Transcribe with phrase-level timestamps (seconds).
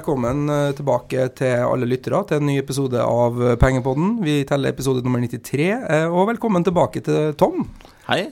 [0.00, 4.14] velkommen eh, tilbake til alle lyttere til en ny episode av Pengepodden.
[4.24, 7.66] Vi teller episode nummer 93, eh, og velkommen tilbake til Tom.
[8.06, 8.30] Hei.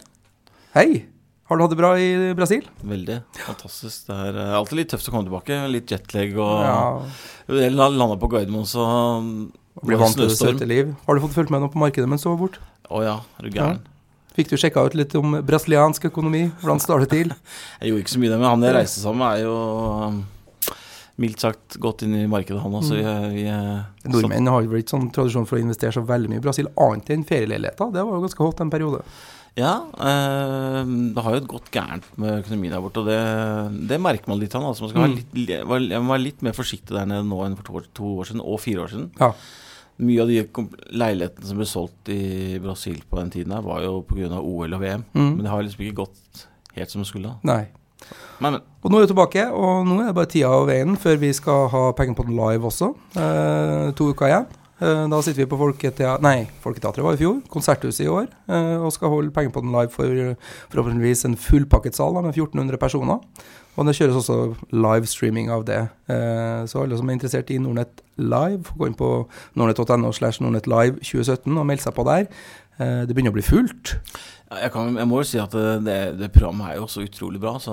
[0.72, 0.86] Hei.
[1.48, 2.64] Har du hatt det bra i Brasil?
[2.80, 3.18] Veldig.
[3.42, 4.06] Fantastisk.
[4.08, 5.58] Det er eh, alltid litt tøft å komme tilbake.
[5.74, 6.78] Litt jetlag og Ja.
[7.58, 8.88] Jeg landa på Gardermoen, så
[9.84, 10.96] Blir vant til det søte liv.
[11.04, 12.64] Har du fått fulgt med noe på markedet mens du var borte?
[12.88, 13.84] Å ja, er du gæren.
[14.38, 16.46] Fikk du sjekka ut litt om brasiliansk økonomi?
[16.64, 17.36] Hvordan står det til?
[17.82, 19.54] Jeg gjorde ikke så mye men han jeg reiste sammen er jo
[21.18, 22.94] mildt sagt gått inn i markedet, han også.
[22.94, 23.02] Vi,
[23.34, 23.80] vi, eh,
[24.12, 27.10] Nordmenn har jo ikke sånn tradisjon for å investere så veldig mye i Brasil, annet
[27.10, 27.90] enn ferieleiligheter.
[27.92, 29.02] Det var jo ganske hot en periode.
[29.58, 34.28] Ja, eh, det har jo gått gærent med økonomien der borte, og det, det merker
[34.30, 35.08] man litt Han, Altså, man skal Mm.
[35.08, 38.24] være litt, være- litt mer forsiktig der nede nå enn for to, år- to år
[38.30, 39.10] siden, og fire år siden.
[39.18, 39.32] Ja.
[39.98, 40.44] Mye av de
[40.94, 44.38] leilighetene som ble solgt i Brasil på den tiden, her var jo pga.
[44.38, 45.04] OL og VM.
[45.12, 45.34] Mm.
[45.34, 47.24] Men det har liksom ikke gått helt som det skulle.
[47.24, 47.38] da.
[47.42, 47.66] Nei.
[48.38, 48.62] Men, men.
[48.84, 51.32] Og nå er vi tilbake, og nå er det bare tida og veien før vi
[51.36, 52.92] skal ha Pengepodden live også.
[53.18, 54.48] Eh, to uker igjen.
[54.78, 57.40] Eh, da sitter vi på Folketeatret Nei, Folketeatret var i fjor.
[57.50, 58.28] Konserthuset i år.
[58.46, 60.34] Eh, og skal holde Pengepodden live for
[60.70, 63.24] forhåpentligvis en fullpakket sal med 1400 personer.
[63.78, 64.36] Og det kjøres også
[64.74, 65.84] livestreaming av det.
[66.10, 69.10] Eh, så alle som er interessert i Nordnett Live, får gå inn på
[69.54, 72.26] nordnett.no slash nordnettlive 2017 og melde seg på der.
[72.78, 73.94] Eh, det begynner å bli fullt.
[74.48, 77.40] Ja, Jeg, kan, jeg må jo si at det, det, programmet er jo så utrolig
[77.42, 77.72] bra, så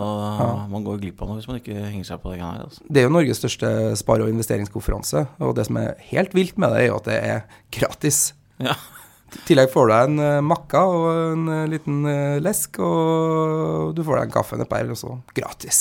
[0.71, 2.65] man går glipp av noe hvis man ikke henger seg på det her.
[2.65, 2.83] Altså.
[2.89, 6.75] Det er jo Norges største spare- og investeringskonferanse, og det som er helt vilt med
[6.75, 8.25] det, er jo at det er gratis.
[8.59, 8.75] Ja.
[9.35, 13.95] I tillegg får du deg en uh, makka og en eh, liten eh, lesk, og
[13.97, 15.79] du får deg en kaffe og også, gratis.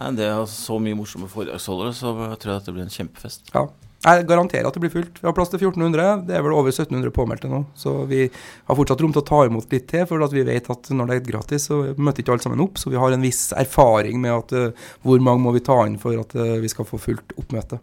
[0.00, 2.92] Nei, det er så mye morsomme foredragsholdere, så jeg tror jeg at det blir en
[2.92, 3.52] kjempefest.
[3.54, 3.66] Ja.
[4.00, 5.18] Jeg garanterer at det blir fullt.
[5.20, 6.22] Vi har plass til 1400.
[6.24, 7.58] Det er vel over 1700 påmeldte nå.
[7.76, 10.70] Så vi har fortsatt rom til å ta imot litt til, for at vi vet
[10.72, 12.80] at når det er gratis, så møter ikke alle sammen opp.
[12.80, 15.98] Så vi har en viss erfaring med at uh, hvor mange må vi ta inn
[16.00, 17.76] for at uh, vi skal få fullt oppmøte.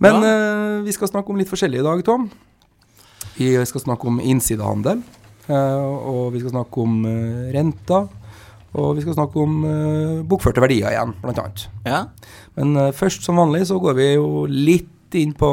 [0.00, 0.32] Men Ja.
[0.32, 2.30] uh, vi skal snakke om litt forskjellig i dag, Tom.
[3.36, 5.02] Vi skal snakke om innsidehandel.
[5.46, 7.02] eh, og vi skal snakke om
[7.52, 8.08] renter.
[8.76, 11.62] Og vi skal snakke om uh, bokførte verdier igjen, annet.
[11.86, 12.02] Ja,
[12.58, 14.90] Men uh, først som vanlig så går vi jo litt
[15.20, 15.48] inn på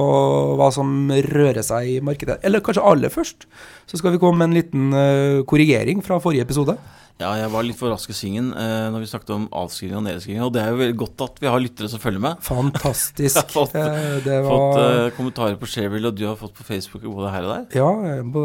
[0.59, 2.39] hva som rører seg i markedet.
[2.45, 3.47] Eller kanskje aller først
[3.89, 6.77] så skal vi komme med en liten eh, korrigering fra forrige episode.
[7.21, 10.03] Ja jeg var litt for rask i svingen eh, når vi snakket om avskrivning og
[10.07, 12.39] nedskrivning, og det er jo godt at vi har lyttere som følger med.
[12.43, 13.35] Fantastisk.
[13.37, 16.65] Jeg har fått- Eh, det Fått eh, kommentarer på Shareville, og du har fått på
[16.67, 17.77] Facebook både her og der.
[17.77, 17.91] Ja,
[18.33, 18.43] på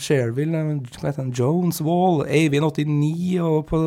[0.00, 3.82] Shareville, eh, heter han, Jones Wall, Eivind89 og på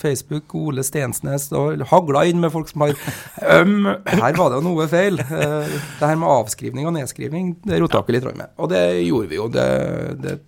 [0.00, 1.48] Facebook Ole Stensnes.
[1.56, 2.94] Og hagla inn med folk som har
[3.62, 5.18] um, Her var det jo noe feil.
[5.20, 8.52] Eh, det her med avskrivning og nedskrivning, det rota ikke litt med.
[8.62, 9.48] Og det gjorde vi jo.
[9.52, 9.68] Det,
[10.22, 10.38] det,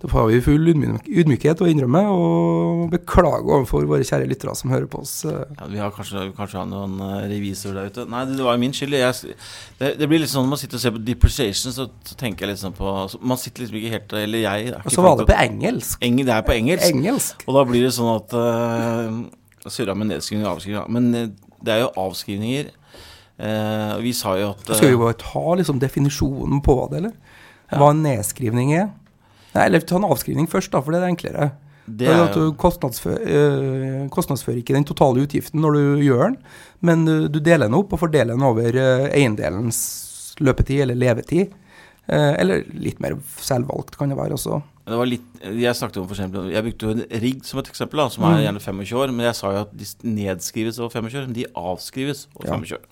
[0.00, 4.72] det får vi full ydmyk- ydmykhet å innrømme, og beklage overfor våre kjære lyttere som
[4.72, 5.24] hører på oss.
[5.28, 5.42] eh.
[5.58, 6.96] Ja, vi har kanskje, kanskje har noen
[7.28, 8.06] revisor revisorer der ute.
[8.10, 8.96] Nei, det, var jo min skyld.
[8.96, 9.34] Jeg,
[9.78, 12.46] det, det blir litt sånn når man sitter og ser på depreciation, så, så tenker
[12.46, 15.28] jeg litt sånn på Man sitter liksom ikke helt Eller jeg Og så var det
[15.30, 16.02] på engelsk.
[16.06, 16.90] Eng, Det er på engelsk.
[16.90, 17.44] Engelsk.
[17.46, 20.92] Og da blir det sånn at uh, Surra med nedskrivning og avskrivning.
[20.96, 22.70] Men eh, det er jo avskrivninger.
[23.40, 27.12] Uh, vi sa jo at Skal vi eh, bare ta liksom definisjonen på det, eller?
[27.70, 28.88] Hva en nedskrivning er?
[29.54, 31.50] Nei, eller ta en avskrivning først, da, for det er enklere.
[31.90, 36.36] det er at du kostnadsfører, eh, kostnadsfører ikke den totale utgiften når du gjør den,
[36.86, 41.50] men du, deler den opp og fordeler den over eh, eiendelens løpetid eller levetid.
[42.06, 44.62] Eh, eller litt mer selvvalgt kan det være også.
[44.90, 47.68] det var litt Jeg snakket om for eksempel Jeg brukte jo en rigg som et
[47.70, 48.42] eksempel, da, som er Mm.
[48.46, 49.12] gjerne 25 år.
[49.14, 52.54] Men jeg sa jo at de nedskrives over 25 år, men de avskrives over Ja.
[52.56, 52.84] 25 år.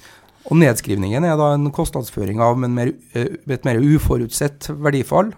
[0.51, 5.33] Og nedskrivningen er da en kostnadsføring av et mer uforutsett verdifall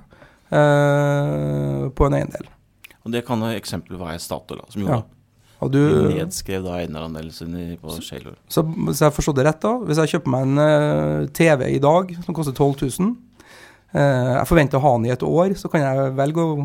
[0.50, 2.48] på en eiendel.
[3.06, 4.88] Og det kan jo eksempel være Statoil, som Ja.
[4.88, 5.04] gjorde
[5.62, 5.80] Og det.
[5.90, 8.34] du, nedskrev da i- på Shaylor.
[8.48, 11.78] Så hvis jeg forstod det rett, da Hvis jeg kjøper meg en uh, TV i
[11.78, 13.16] dag som koster 12 000
[13.94, 16.56] uh, Jeg forventer å ha den i et år, så kan jeg velge å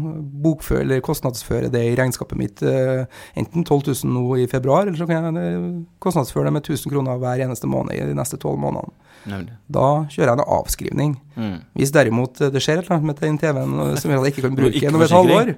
[0.43, 3.05] bokføre eller kostnadsføre det i regnskapet mitt uh,
[3.35, 6.91] enten 12 000 nå i februar, eller så kan jeg eh, kostnadsføre det med 1000
[6.91, 8.91] kroner hver eneste måned i de neste 12 månedene.
[9.25, 9.55] Nemlig.
[9.71, 11.15] Da kjører jeg en avskrivning.
[11.35, 11.55] Mm.
[11.79, 14.27] Hvis derimot eh, det skjer et eller annet med den TV-en eh, som gjør at
[14.27, 15.51] jeg ikke kan bruke den om et halvår,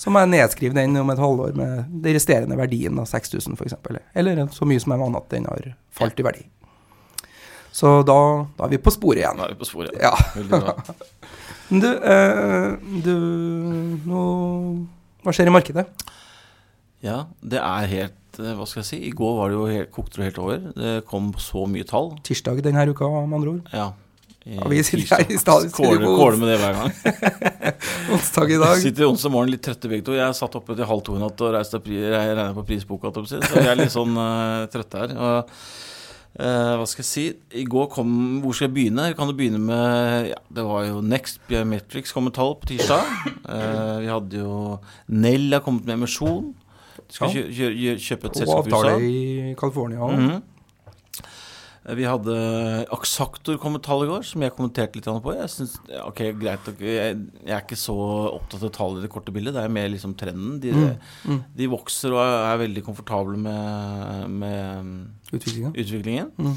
[0.00, 3.78] så må jeg nedskrive den om et halvår med den resterende verdien av 6000 f.eks.
[4.18, 6.44] Eller så mye som jeg mener at den har falt i verdi.
[7.74, 8.18] Så da,
[8.54, 9.38] da er vi på sporet igjen.
[9.40, 9.94] Da er vi på sporet.
[10.02, 10.14] Ja.
[10.36, 10.76] Veldig bra.
[11.64, 13.14] Du, eh, du
[14.04, 14.24] nå,
[15.24, 15.86] Hva skjer i markedet?
[17.04, 19.02] Ja, det er helt eh, Hva skal jeg si?
[19.08, 20.64] I går var det jo helt, kokte det helt over.
[20.78, 22.14] Det kom så mye tall.
[22.26, 23.74] Tirsdag denne uka, med andre ord.
[23.74, 23.92] Ja.
[24.44, 26.90] Ja, vi sitter her i stad, Kåler, kåler med det hver gang.
[28.12, 28.76] Onsdag i dag.
[28.82, 30.12] Sitter onsdag morgen litt trøtte begge to.
[30.18, 33.08] Jeg satt oppe til halv to i natt og regna på prisboka.
[33.24, 35.14] Så vi er litt sånn uh, trøtte her.
[35.16, 35.54] Og,
[36.36, 37.24] uh, hva skal jeg si?
[37.56, 38.12] I går kom
[38.44, 39.06] Hvor skal jeg begynne?
[39.16, 43.08] Kan du begynne med ja, Det var jo Next Biometrics kom med tall på tirsdag.
[43.48, 44.58] Uh, vi hadde jo
[45.08, 46.52] Nell har kommet med emisjon.
[47.08, 47.34] Skal Ja.
[47.34, 48.78] kjø kjø kjø kjøpe et Og selskap i USA.
[48.78, 50.42] avtale i California Mm.
[51.86, 52.34] Eh, Vi hadde
[52.90, 55.34] Aksaktor kom med tall i går, som jeg kommenterte litt på.
[55.36, 55.74] Jeg synes,
[56.06, 57.96] ok, greit, jeg, er ikke så
[58.32, 59.52] opptatt av tall i det korte bildet.
[59.52, 60.60] Det er mer liksom trenden.
[60.60, 61.44] De, Mm.
[61.54, 65.74] de vokser og er veldig komfortable med, med utviklingen.
[65.76, 66.30] utviklingen.
[66.38, 66.56] Mm.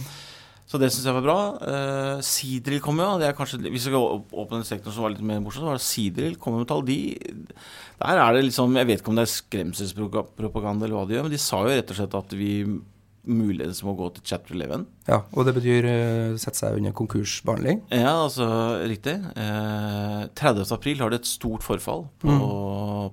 [0.67, 1.37] Så det syns jeg var bra.
[1.61, 3.13] Uh, Sidril kom jo.
[3.21, 5.69] Det er kanskje, hvis vi skal åpne en sektor som var litt mer morsom, så
[5.69, 6.83] var det Sidril kommer med tall.
[6.87, 6.99] De,
[8.01, 11.27] der er det liksom Jeg vet ikke om det er skremselspropaganda eller hva de gjør,
[11.29, 12.51] men de sa jo rett og slett at vi
[13.27, 14.85] muligens må gå til chapter 11.
[15.07, 17.85] Ja, og det betyr uh, sette seg under konkursbehandling.
[17.95, 18.47] Ja, altså
[18.87, 19.15] riktig.
[19.39, 20.67] Uh, 30.
[20.75, 22.39] april har de et stort forfall på,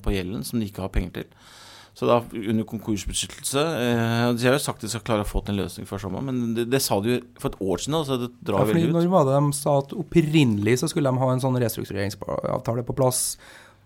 [0.03, 1.45] på gjelden som de ikke har penger til.
[1.95, 5.55] Så da under konkursbeskyttelse eh, De har jo sagt de skal klare å få til
[5.55, 8.17] en løsning før sommeren, men det, det sa de jo for et år siden, så
[8.19, 8.95] det drar ja, veldig ut.
[8.97, 12.97] når var det de sa at opprinnelig så skulle de ha en sånn restruktureringsavtale på
[12.99, 13.21] plass?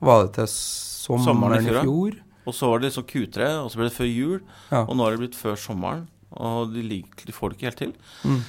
[0.00, 2.16] Var det til sommeren, Sommeren i fjor, fjor?
[2.48, 4.38] Og så var det liksom Q3, og så ble det før jul,
[4.72, 4.82] Ja.
[4.86, 6.06] og nå har det blitt før sommeren.
[6.32, 7.92] Og de, liker, de får det ikke helt til.
[8.24, 8.40] Mm.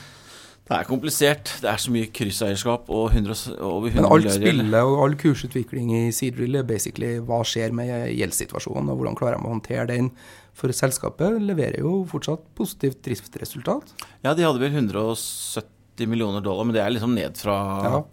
[0.70, 1.50] Det er komplisert.
[1.64, 5.00] Det er så mye krysseierskap og 100, s- over 100 Men alt milliarder spillet og
[5.04, 9.54] all kursutvikling i Seedrill er basically hva skjer med gjeldssituasjonen, og hvordan klarer de å
[9.56, 10.12] håndtere den.
[10.54, 13.96] For selskapet leverer jo fortsatt positivt driftsresultat.
[14.24, 18.04] Ja, de hadde vel 170 millioner dollar, men det er liksom ned fra Ja.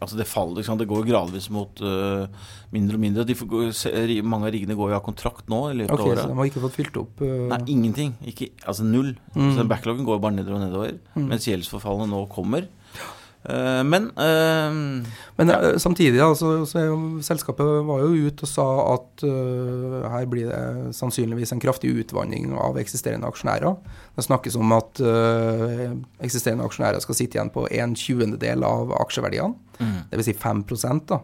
[0.00, 0.78] Altså det faller, liksom.
[0.80, 2.26] Det går gradvis mot uh,
[2.74, 3.26] mindre og mindre.
[3.26, 6.28] Gå- se- mange av riggene går jo av kontrakt nå i løpet Ok, av Så
[6.30, 8.14] de har ikke fått fylt opp uh, Nei, ingenting.
[8.32, 9.12] Ikke, altså null.
[9.34, 9.50] Mm.
[9.52, 10.98] Så den backloggen går bare nedover og nedover.
[11.16, 11.28] Mm.
[11.32, 12.68] Mens gjeldsforfallene nå kommer.
[13.46, 14.78] Eh, men eh,
[15.36, 15.78] Men ja.
[15.78, 16.64] samtidig, altså,
[17.22, 22.54] selskapet var jo ute og sa at eh, her blir det sannsynligvis en kraftig utvanning
[22.56, 23.76] av eksisterende aksjonærer.
[24.16, 25.92] Det snakkes om at eh,
[26.24, 29.96] eksisterende aksjonærer skal sitte igjen på en tjuendedel av aksjeverdiene, mm.
[30.12, 30.30] dvs.
[30.30, 30.64] Si 5
[31.06, 31.22] da.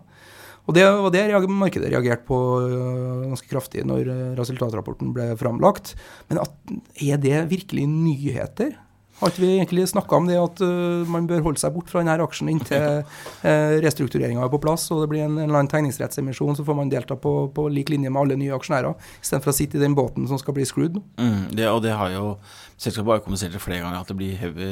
[0.71, 5.97] Og det var det markedet reagerte på øh, ganske kraftig når øh, resultatrapporten ble framlagt.
[6.31, 6.55] Men at,
[7.03, 8.77] er det virkelig nyheter?
[9.23, 12.03] Har ikke vi egentlig snakka om det at uh, man bør holde seg bort fra
[12.03, 12.83] denne aksjen inntil
[13.47, 16.79] uh, restruktureringa er på plass og det blir en, en eller annen tegningsrettsemisjon, så får
[16.83, 19.97] man delta på, på lik linje med alle nye aksjonærer, istedenfor å sitte i den
[19.99, 21.01] båten som skal bli screwed?
[21.23, 22.37] Mm, det, og det har jo
[22.83, 24.71] Selskapet har kommunisert flere ganger at det blir heavy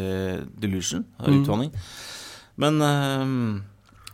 [0.59, 1.45] delusion, Mm.
[1.45, 1.69] utvanning.
[2.59, 3.61] Men uh,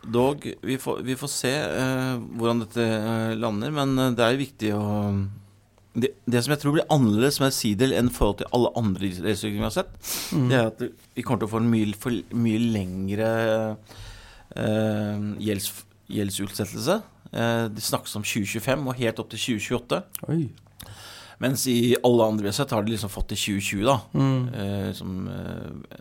[0.07, 3.73] dog, vi får, vi får se eh, hvordan dette eh, lander.
[3.75, 4.83] Men eh, det er viktig å
[5.97, 9.09] det, det som jeg tror blir annerledes med Seedel enn i forhold til alle andre
[9.09, 9.93] restriksjoner vi har sett,
[10.35, 10.47] Mm.
[10.51, 10.83] det er at
[11.17, 13.29] vi kommer til å få en mye, for, mye lengre
[14.55, 15.71] eh, gjelds,
[16.11, 16.99] gjeldsutsettelse.
[17.33, 20.01] Eh, det snakkes om 2025 og helt opp til 2028.
[20.29, 20.41] Oi.
[21.37, 23.97] Mens i alle andre sett, har de liksom fått til 2020, da.
[24.17, 24.53] Mm.
[24.57, 25.97] Eh, som, eh,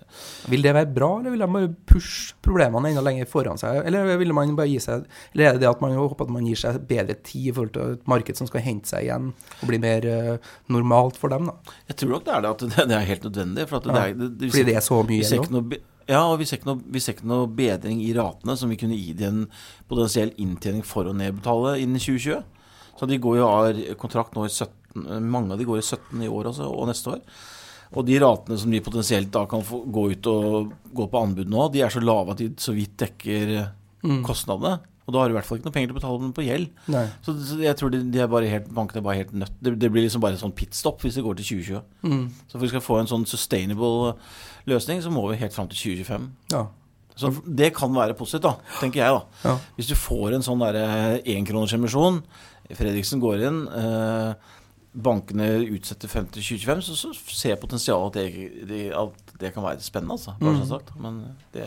[0.49, 3.83] Vil det være bra, eller vil de bare pushe problemene enda lenger foran seg?
[3.85, 5.05] Eller vil man bare gi seg
[5.35, 7.75] Eller er det det at man håper at man gir seg bedre tid i forhold
[7.75, 10.39] til et marked som skal hente seg igjen og bli mer eh,
[10.73, 11.77] normalt for dem, da?
[11.91, 13.69] jeg tror nok det er det at det, det er helt nødvendig.
[13.69, 15.77] For det, Ja, det, det, Fordi det er så mye òg?
[16.07, 18.97] ja, og vi ser, noe, vi ser ikke noe bedring i ratene som vi kunne
[18.97, 19.45] gi de en
[19.91, 22.41] potensiell inntjening for å nedbetale innen 2020.
[22.97, 26.23] Så de går jo av kontrakt nå i 17 Mange av de går i 17
[26.25, 27.23] i år også, og neste år.
[27.97, 31.49] Og de ratene som de potensielt da kan få gå ut og gå på anbud
[31.53, 33.57] nå, de er så lave at de så vidt dekker
[34.07, 34.21] Mm.
[34.27, 34.81] kostnadene.
[35.07, 36.43] Og da har du i hvert fall ikke noe penger til å betale dem på
[36.45, 36.67] gjeld.
[37.25, 39.73] Så, så jeg tror de, de er bare helt, bankene er bare helt nødt det,
[39.79, 41.81] det blir liksom bare en sånn pitstop hvis det går til 2020.
[42.07, 42.25] Mm.
[42.47, 44.17] Så for vi skal få en sånn sustainable
[44.67, 46.29] løsning, så må vi helt fram til 2025.
[46.55, 46.65] Ja.
[47.17, 49.15] Så det kan være positivt, da, tenker jeg.
[49.17, 49.49] da.
[49.49, 49.57] ja.
[49.79, 52.21] Hvis du får en sånn derre enkronersemisjon,
[52.77, 54.35] Fredriksen går inn, eh,
[54.97, 59.51] bankene utsetter 5 til 2025, så, så ser jeg potensialet at det, det, at det
[59.55, 60.37] kan være spennende, altså.
[60.41, 60.67] Bare Mm.
[60.71, 60.93] sagt.
[61.01, 61.19] Men
[61.53, 61.67] det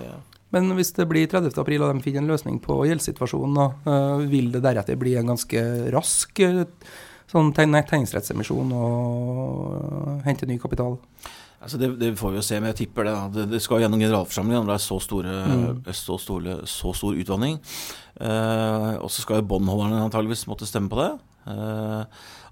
[0.51, 1.53] Men hvis det blir 30.
[1.61, 5.61] april og de finner en løsning på gjeldssituasjonen, eh, vil det deretter bli en ganske
[5.93, 6.63] rask eh,
[7.29, 10.97] sånn tegningsrettsemisjon og eh, hente ny kapital?
[11.61, 13.13] Altså det, det får vi jo se, men jeg tipper det.
[13.35, 15.83] Det, det skal gjennom generalforsamlingen det er så, store, Mm.
[15.93, 17.59] så, store, så stor utvanning.
[18.19, 21.11] Eh, og så skal jo båndholderne antageligvis måtte stemme på det.
[21.51, 22.03] Eh,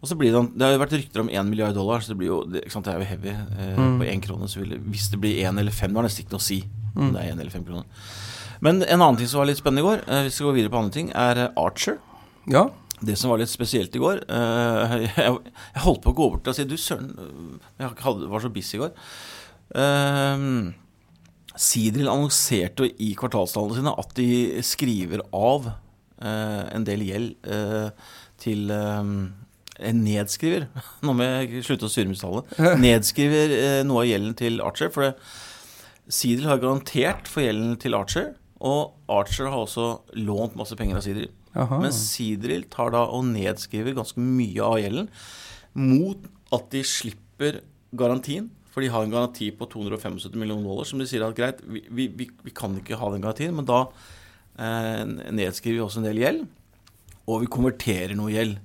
[0.01, 2.17] og så blir det, det har jo vært rykter om 1 milliard dollar, så det
[2.19, 3.29] blir jo det, sant, det er jo heavy.
[3.33, 3.99] Eh, Mm.
[3.99, 6.25] På én krone så vil det, Hvis det blir én eller fem, det har nesten
[6.25, 6.59] ikke noe å si
[6.95, 7.13] om Mm.
[7.13, 7.85] det er én eller fem kroner.
[8.61, 10.71] Men en annen ting som var litt spennende i går, eh, hvis vi går videre
[10.73, 11.97] på andre ting, er eh, Archer.
[12.47, 12.69] Ja.
[13.03, 15.37] Det som var litt spesielt i går eh, jeg,
[15.75, 17.11] jeg holdt på å gå bort og si Du søren,
[17.77, 18.93] jeg var så busy i går.
[19.77, 20.71] Uh,
[21.57, 25.65] Sidril annonserte i kvartalstallene sine at de skriver av
[26.21, 27.87] eh, en del gjeld eh,
[28.37, 29.09] til eh,
[29.77, 30.67] Nedskriver
[31.05, 32.55] Nå må jeg slutte å surre med tallet.
[32.85, 34.91] Nedskriver eh, noe av gjelden til Archer.
[34.93, 35.13] For det,
[36.07, 38.31] Sidel har garantert for gjelden til Archer.
[38.63, 41.29] Og Archer har også lånt masse penger av Sidril.
[41.57, 41.79] Aha.
[41.81, 45.09] Men Sidril tar da og nedskriver ganske mye av gjelden
[45.77, 46.23] mot
[46.55, 47.61] at de slipper
[47.97, 48.49] garantien.
[48.73, 51.81] For de har en garanti på 275 millioner dollar, som de sier at greit, vi,
[51.89, 53.87] vi, vi, vi kan ikke ha den garantien, men da
[54.61, 55.01] eh,
[55.33, 56.43] nedskriver vi også en del gjeld,
[57.25, 58.59] og vi konverterer noe gjeld.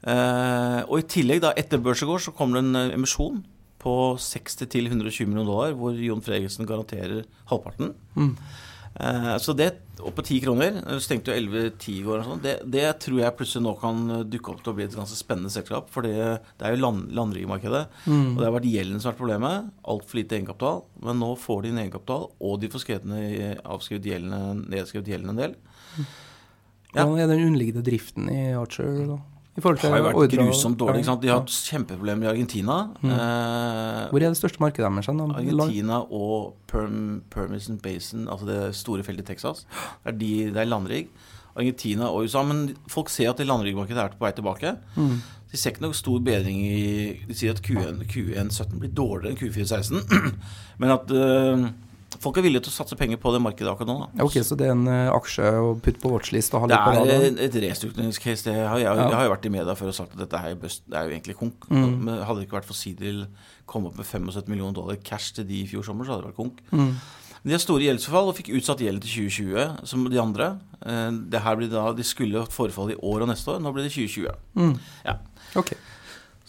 [0.00, 3.42] Eh, og i tillegg, da, etter Børsegård, så kommer det en eh, emisjon
[3.80, 7.94] på 60-120 millioner dollar, hvor Jon Fredriksen garanterer halvparten.
[8.16, 8.34] Mm.
[9.00, 12.40] Eh, så det opp på 10 kroner, du stengte jo 11-10 i går og sånn,
[12.44, 14.00] det, det tror jeg plutselig nå kan
[14.32, 15.88] dukke opp til å bli et ganske spennende selskap.
[15.92, 18.30] For det, er jo land, landrigmarkedet, Mm.
[18.32, 19.68] og det har vært gjelden som har vært problemet.
[19.94, 20.82] Altfor lite egenkapital.
[21.04, 25.42] Men nå får de en egenkapital, og de får skrevet avskrevet gjelden, nedskrevet gjelden en
[25.44, 25.56] del.
[26.90, 27.04] Ja.
[27.04, 29.20] Hvordan er den underliggende driften i Archer, da?
[29.56, 31.00] I Det har jo vært grusomt dårlig.
[31.00, 31.22] ikke sant?
[31.22, 32.76] De har hatt kjempeproblemer i Argentina.
[33.02, 35.08] Eh, Hvor er det største markedet deres?
[35.10, 39.66] Argentina og Perm, Permison Basin, altså det store feltet i Texas.
[40.04, 41.10] Det er, de, det er landrigg.
[41.56, 42.42] Argentina og USA.
[42.46, 44.76] Men folk ser at det landriggmarkedet er på vei tilbake.
[44.96, 45.18] Mm.
[45.50, 46.80] De ser ikke noe stor bedring i
[47.26, 50.36] De sier at Q1, Q1 blir dårligere enn Q4 16.
[50.80, 51.64] men at eh,
[52.20, 53.96] folk er villige til å satse penger på det markedet akkurat nå.
[54.02, 54.08] Da.
[54.20, 56.76] Ja, ok, Så det er en uh, aksje å putte på watchlist og ha Det
[56.76, 58.44] litt på er et restruktureringscase.
[58.50, 59.06] Det har, jeg, Ja.
[59.08, 61.14] jeg har jo vært i media før og sagt at dette er det er jo
[61.16, 61.68] egentlig konk.
[61.70, 61.96] Mm.
[62.04, 63.24] Men hadde det ikke vært for Sidil
[63.70, 66.32] kom opp med 75 millioner dollar cash til de i fjor sommer, så hadde det
[66.32, 66.62] vært konk.
[66.74, 66.92] Mm.
[67.40, 70.48] De har store gjeldsforfall og fikk utsatt gjelden til 2020, som de andre.
[70.84, 73.72] Eh, Det her blir da, De skulle hatt forfall i år og neste år, nå
[73.72, 74.34] blir det 2020.
[74.60, 74.74] Mm.
[75.06, 75.16] Ja.
[75.56, 75.72] Ok.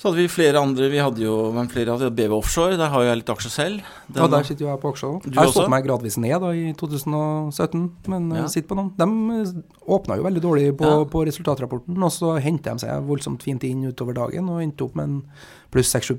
[0.01, 0.88] Så hadde vi flere andre.
[0.89, 2.74] Vi hadde jo men flere hadde BV Offshore.
[2.79, 3.84] Der har jeg litt aksjer selv.
[4.15, 5.27] Ja, der sitter jo jeg på aksjer òg.
[5.29, 8.39] Jeg har stått meg gradvis ned da i 2017, men Ja.
[8.41, 8.48] ja.
[8.50, 8.89] sitter på noen.
[8.98, 11.03] De åpna jo veldig dårlig på, Ja.
[11.05, 14.96] på resultatrapporten, og så henta de seg voldsomt fint inn utover dagen og endte opp
[14.96, 15.22] med en
[15.72, 16.17] pluss 6-7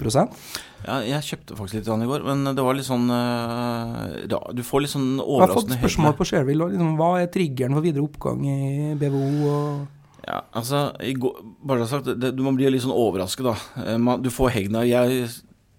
[0.87, 4.63] Ja, jeg kjøpte faktisk litt i går, men det var litt sånn ja, ra- Du
[4.63, 6.71] får litt sånn overraskende Jeg har fått spørsmål på Shareville.
[6.71, 9.49] Liksom, hva er triggeren for videre oppgang i BVO?
[9.51, 9.87] Og
[10.23, 13.85] Ja, altså går, Bare sagt, det, du må bli litt sånn overrasket, da.
[13.85, 15.27] Eh, man, du får Hegna jeg,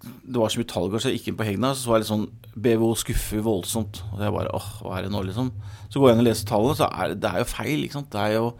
[0.04, 2.12] Det var så mye tall så jeg gikk inn på Hegna, så var jeg litt
[2.12, 4.02] sånn BVO skuffer voldsomt.
[4.12, 5.48] Og jeg bare åh, hva er det nå, liksom?
[5.88, 8.12] Så går jeg inn og leser tallene, så er det, er jo feil, ikke sant.
[8.12, 8.50] Det er jo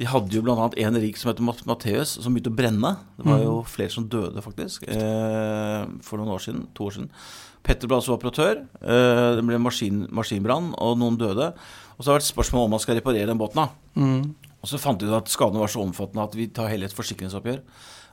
[0.00, 0.54] De hadde jo bl.a.
[0.56, 2.94] en rik som heter Mat- Matteus, som begynte å brenne.
[3.18, 6.62] Det var jo flere som døde, faktisk, eh, for noen år siden.
[6.78, 7.10] To år siden.
[7.66, 8.62] Petrobras var operatør.
[8.80, 11.50] Eh, det ble maskin, maskinbrann, og noen døde.
[11.98, 13.60] Og så har det vært spørsmål om man skal reparere den båten.
[13.60, 14.49] da mm.
[14.60, 16.96] Og så fant de ut at skadene var så omfattende at vi tar heller et
[16.96, 17.62] forsikringsoppgjør.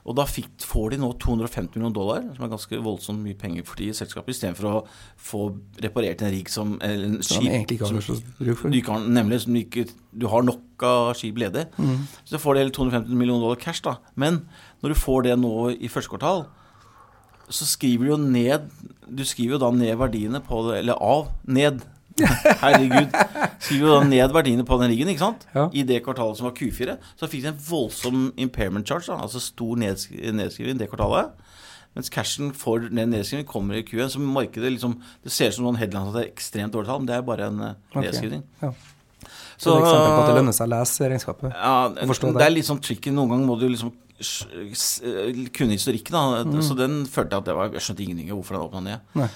[0.08, 3.66] Og da fikk, får de nå 250 millioner dollar, som er ganske voldsomt mye penger
[3.68, 4.78] for de i selskapet, istedenfor å
[5.20, 5.42] få
[5.84, 8.72] reparert en rigg som Eller en skip egentlig ikke har som bruk for.
[8.72, 9.84] du, kan, nemlig som du, ikke,
[10.16, 11.66] du har nok av skip ledig.
[11.76, 12.06] Mm.
[12.30, 13.98] Så får de hele 250 millioner dollar cash, da.
[14.16, 14.46] Men
[14.80, 16.46] når du får det nå i første kvartal,
[17.48, 18.66] så skriver du jo ned
[19.08, 21.32] Du skriver jo da ned verdiene på det, eller av.
[21.44, 21.84] Ned.
[22.62, 23.12] Herregud.
[23.62, 25.46] Skriver jo da ned verdiene på den riggen, ikke sant?
[25.54, 25.66] Ja.
[25.72, 26.96] I det kvartalet som var Q4.
[27.18, 31.32] Så fikk de en voldsom impairment charge, da, altså stor nedsk nedskriving det kvartalet.
[31.96, 34.12] Mens cashen for den nedskrivingen kommer i Q1.
[34.14, 37.00] Så markedet liksom Det ser ut som noen headlines at det er ekstremt dårlig tall,
[37.02, 38.04] men det er bare en eh, Okay.
[38.10, 38.42] nedskriving.
[38.62, 38.72] Ja.
[39.58, 41.54] Så det er et eksempel på at det lønner seg å lese regnskapet.
[41.56, 42.04] Ja, det
[42.38, 42.44] det.
[42.46, 43.10] er litt sånn tricky.
[43.10, 45.00] Noen ganger må du liksom s-
[45.56, 46.44] kunne historikken, da.
[46.46, 46.60] Mm.
[46.62, 49.00] Så den følte jeg at det var Jeg skjønte ingenting hvorfor den åpna ned.
[49.18, 49.28] Nei.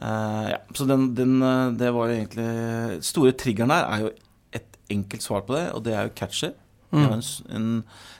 [0.00, 4.10] Eh, ja, så den, den eh, Det var egentlig Store triggeren her er jo
[4.56, 6.54] et enkelt svar på det, og det er jo catcher.
[6.90, 7.12] Det Mm.
[7.12, 7.22] en,
[7.54, 7.66] en,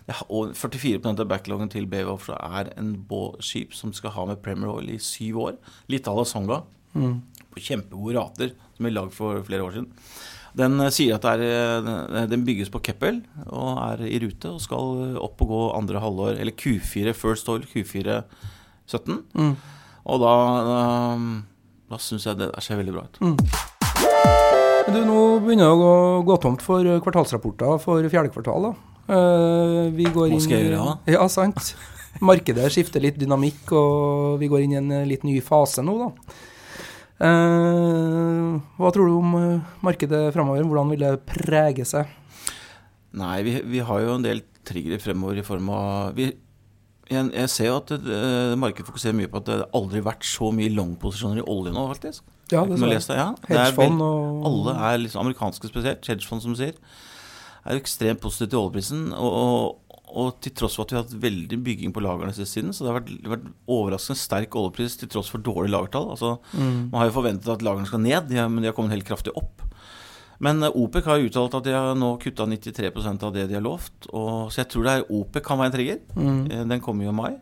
[0.07, 4.25] har- og 44 av backloggen til BV Offshore er en bå- skip som skal ha
[4.29, 5.57] med Premier Oil i syv år.
[5.91, 6.61] Litt à la Songa.
[6.95, 7.17] Mm.
[7.51, 9.89] På kjempegode rater, som vi lagde for flere år siden.
[10.55, 15.17] Den eh, sier at er, den bygges på Keppel og er i rute og skal
[15.19, 18.21] opp og gå andre halvår, eller Q4 First Oil, Q4
[18.87, 19.19] 17.
[19.35, 19.57] Mm.
[20.07, 20.35] Og da,
[20.71, 20.81] da,
[21.91, 23.21] da syns jeg det ser veldig bra ut.
[23.25, 23.37] Mm.
[24.91, 25.95] Du, nå begynner det å
[26.27, 28.71] gå, tomt for kvartalsrapporter for fjerde kvartal.
[28.71, 28.91] da.
[29.11, 30.95] Eh, vi går Hva skal jeg gjøre da?
[31.17, 31.75] Ja, sant.
[32.27, 35.97] Markedet skifter litt dynamikk, og vi går inn i en eh, litt ny fase nå,
[36.01, 36.39] da.
[37.21, 40.65] Eh, hva tror du om eh, markedet framover?
[40.65, 42.15] Hvordan vil det prege seg?
[43.21, 46.31] Nei, vi, vi har jo en del triggere fremover i form av vi,
[47.11, 50.27] jeg, jeg ser jo at uh, markedet fokuserer mye på at det aldri har vært
[50.29, 52.25] så mye long-posisjoner i olje nå, faktisk.
[52.51, 53.29] Ja, det ja.
[53.45, 56.79] Det er Hedgefond og Alle er liksom amerikanske spesielt, hedgefond som du sier,
[57.65, 59.05] er jo ekstremt positive til oljeprisen.
[59.15, 62.59] Og, og, og til tross for at vi har hatt veldig bygging på lagrene siste
[62.59, 66.11] siden, så det har vært, vært overraskende sterk oljepris til tross for dårlige lagertall.
[66.15, 66.91] Altså, mm.
[66.91, 69.67] Man har jo forventet at lagrene skal ned, men de har kommet helt kraftig opp.
[70.45, 73.65] Men eh, OPEC har uttalt at de har nå kutta 93% av det de har
[73.65, 74.09] lovt.
[74.11, 76.03] Og, så jeg tror det er OPEC kan være en trigger.
[76.17, 76.43] Mm.
[76.49, 77.33] Eh, Den kommer jo i mai.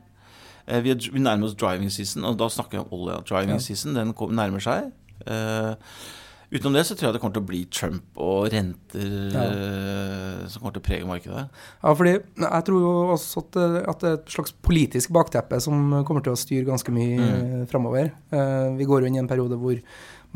[0.67, 3.21] Eh, Vi, er, vi nærmer oss driving season, og da snakker vi om olje.
[3.31, 3.65] Driving Ja.
[3.71, 4.91] season den kom, nærmer seg.
[5.27, 5.75] Uh,
[6.55, 9.47] utenom det så tror jeg det kommer til å bli Trump og renter Ja.
[9.51, 11.49] uh, som kommer til å prege markedet.
[11.83, 15.59] Ja, fordi jeg tror jo også at det, at det er et slags politisk bakteppe
[15.61, 17.67] som kommer til å styre ganske mye mm.
[17.73, 18.13] framover.
[18.33, 19.75] Uh, vi går jo inn i en periode hvor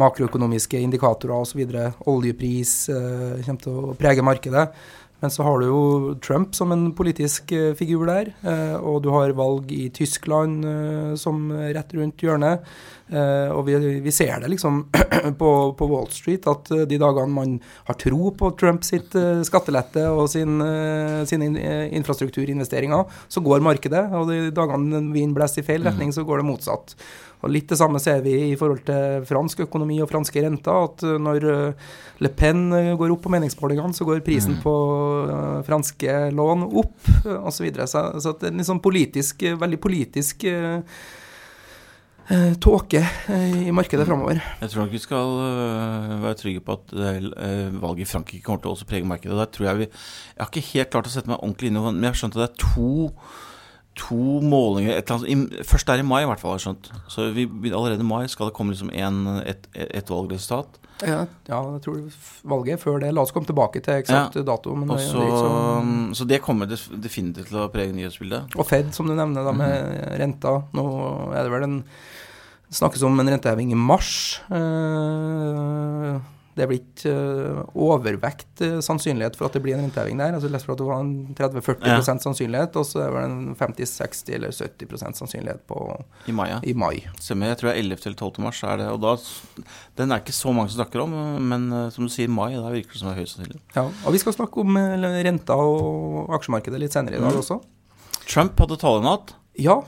[0.01, 1.63] makroøkonomiske indikatorer osv.,
[2.09, 4.69] oljepris, eh, kommer til å prege markedet.
[5.23, 5.83] Men så har du jo
[6.19, 11.13] Trump som en politisk eh, figur der, eh, og du har valg i Tyskland eh,
[11.21, 12.67] som rett rundt hjørnet.
[13.12, 14.87] Eh, og vi, vi ser det liksom
[15.40, 19.42] på, på Wall Street, at eh, de dagene man har tro på Trump sitt eh,
[19.45, 20.62] skattelette og sin,
[21.28, 21.59] sine in,
[22.00, 24.07] infrastrukturinvesteringer, så går markedet.
[24.16, 26.97] Og de dagene vinden blåser i feil retning, så går det motsatt.
[27.42, 30.85] Og Litt det samme ser vi i forhold til fransk økonomi og franske renter.
[30.87, 31.47] At når
[32.23, 34.75] Le Pen går opp på meningsmålingene, så går prisen på
[35.26, 36.95] eh, franske lån opp,
[37.26, 37.50] osv.
[37.50, 37.88] Så, videre.
[37.90, 40.47] så så at det er en liksom politisk, veldig politisk
[42.33, 44.41] eh, tåke eh, i markedet framover.
[44.62, 48.65] Jeg tror nok vi skal uh, være trygge på at uh, valget i Frankrike kommer
[48.65, 49.39] til å også prege markedet.
[49.39, 51.87] Der tror jeg vi Jeg har ikke helt klart å sette meg ordentlig inn i
[51.89, 52.93] men jeg har skjønt at det er to
[54.01, 56.55] To målinger et eller annet, i, Først er i mai, i hvert fall.
[56.55, 60.79] har skjønt Så vi, allerede i mai skal det komme liksom en, et, et valgresultat.
[61.03, 61.99] Ja, ja, jeg tror
[62.49, 63.11] valget før det.
[63.12, 64.75] La oss komme tilbake til eksakt dato.
[64.79, 68.57] Men Og det, så, det er så det kommer definitivt til å prege nyhetsbildet.
[68.57, 70.55] Og Fed, som du nevner, da med renta.
[70.77, 70.87] Nå
[71.35, 71.79] er det vel en
[72.73, 74.41] det snakkes om en renteheving i mars.
[74.50, 76.21] Eh,
[76.55, 80.35] Det er blitt eh, overvekt eh, sannsynlighet for at det blir en renteheving der.
[80.37, 81.95] Altså, Lest for at det var en 30-40 Ja.
[82.05, 85.79] sannsynlighet, og så er det en 50-60 eller 70% sannsynlighet på,
[86.29, 86.59] I mai, ja.
[86.69, 86.99] i mai.
[87.17, 87.55] Stemmer.
[87.55, 88.05] Jeg tror det er 11.
[88.05, 88.45] eller 12.
[88.45, 88.61] mars.
[88.69, 89.14] Er det, og da,
[89.97, 91.16] den er ikke så mange som snakker om,
[91.49, 93.61] men som du sier, mai, da virker det som det er høyst sannsynlig.
[93.79, 97.40] Ja, og vi skal snakke om renta og aksjemarkedet litt senere i dag Mm.
[97.40, 97.62] også.
[98.29, 99.33] Trump hadde talenatt.
[99.57, 99.81] Ja,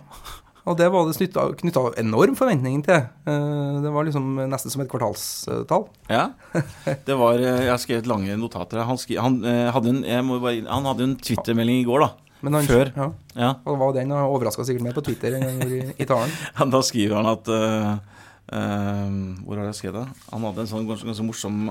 [0.66, 1.28] og det var det
[1.60, 3.02] knytta enorm forventning til.
[3.28, 5.88] Eh, Det var liksom nesten som et kvartalstall.
[6.08, 6.30] Ja.
[7.04, 8.80] Det var, eh, jeg har skrevet lange notater.
[8.84, 12.10] Han, skri, han, eh, hadde en, bare, han hadde en Twitter-melding i går, da.
[12.44, 12.90] Men han, Før.
[12.96, 13.54] Ja, Ja.
[13.64, 16.30] og var den overraska sikkert mer på Twitter han gjorde i, talen.
[16.60, 17.96] Han- Da skriver han at uh,
[18.52, 19.10] uh,
[19.44, 20.08] Hvor har jeg skrevet det?
[20.32, 21.70] Han hadde en sånn ganske, ganske morsom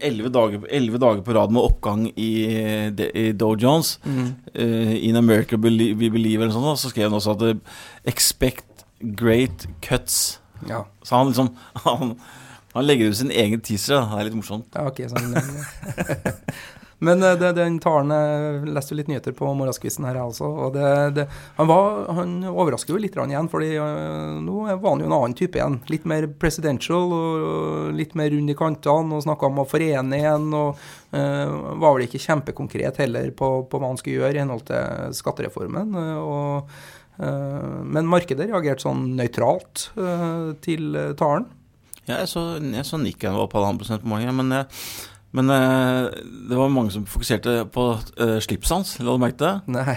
[0.00, 2.28] Elleve dager, 11 dager på rad med oppgang i,
[3.14, 3.98] i Dow Jones.
[4.54, 6.56] eh, in America We Believe, eller.
[6.56, 7.54] Og så skrev han også at eh,
[8.06, 8.84] Expect
[9.18, 10.40] great cuts.
[10.68, 11.52] Ja, Så han liksom
[11.84, 12.16] Han,
[12.74, 13.94] han legger ut sin egen teaser.
[14.00, 14.06] da.
[14.16, 14.66] Det er litt morsomt.
[14.74, 15.34] ja ok, sånn.
[17.04, 20.48] Men eh, det, den talen Jeg leste litt nyheter på morgenskvisten her, jeg også.
[20.48, 21.26] Og det, det,
[21.58, 25.36] han, var, han overrasker jo litt igjen, fordi eh, nå var han jo en annen
[25.38, 25.80] type igjen.
[25.92, 30.48] Litt mer presidential og litt mer rund i kantene og snakka om å forene igjen.
[30.58, 30.78] Og
[31.14, 35.14] uh, var vel ikke kjempekonkret heller på, på hva han skulle gjøre i henhold til
[35.16, 35.94] skattereformen.
[35.98, 36.72] eh, og
[37.22, 41.48] eh, men markedet reagerte sånn nøytralt eh, til eh, talen.
[42.08, 44.68] Ja, jeg så, jeg så nikken var på halvannen prosent på morgenen, men, jeg,
[45.36, 46.08] men uh,
[46.48, 48.94] det var mange som fokuserte på uh, slipset hans.
[49.02, 49.50] La du merke det?
[49.74, 49.96] Nei.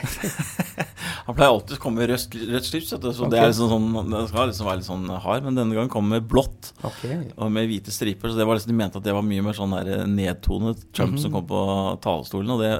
[1.27, 3.29] Han pleier alltid å komme med rødt, rødt slips, så okay.
[3.31, 6.09] det, er liksom sånn, det skal liksom være litt sånn hard, men denne gangen kom
[6.11, 7.29] med blått okay.
[7.37, 9.55] og med hvite striper, så det var liksom, de mente at det var mye mer
[9.55, 11.61] sånn der nedtonet Trump som kom på
[12.03, 12.73] talerstolen, og det,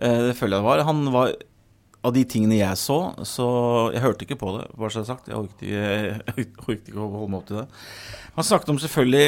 [0.00, 0.86] uh, det føler jeg det var.
[0.88, 1.34] Han var
[2.06, 3.46] av de tingene jeg så, så
[3.94, 5.28] Jeg hørte ikke på det, bare så det er sagt.
[5.28, 5.36] Jeg
[6.62, 7.66] orket ikke å holde meg opp til det.
[8.36, 9.26] Han snakket om selvfølgelig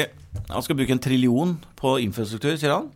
[0.49, 2.89] Han skal bruke en trillion på infrastruktur, sier han.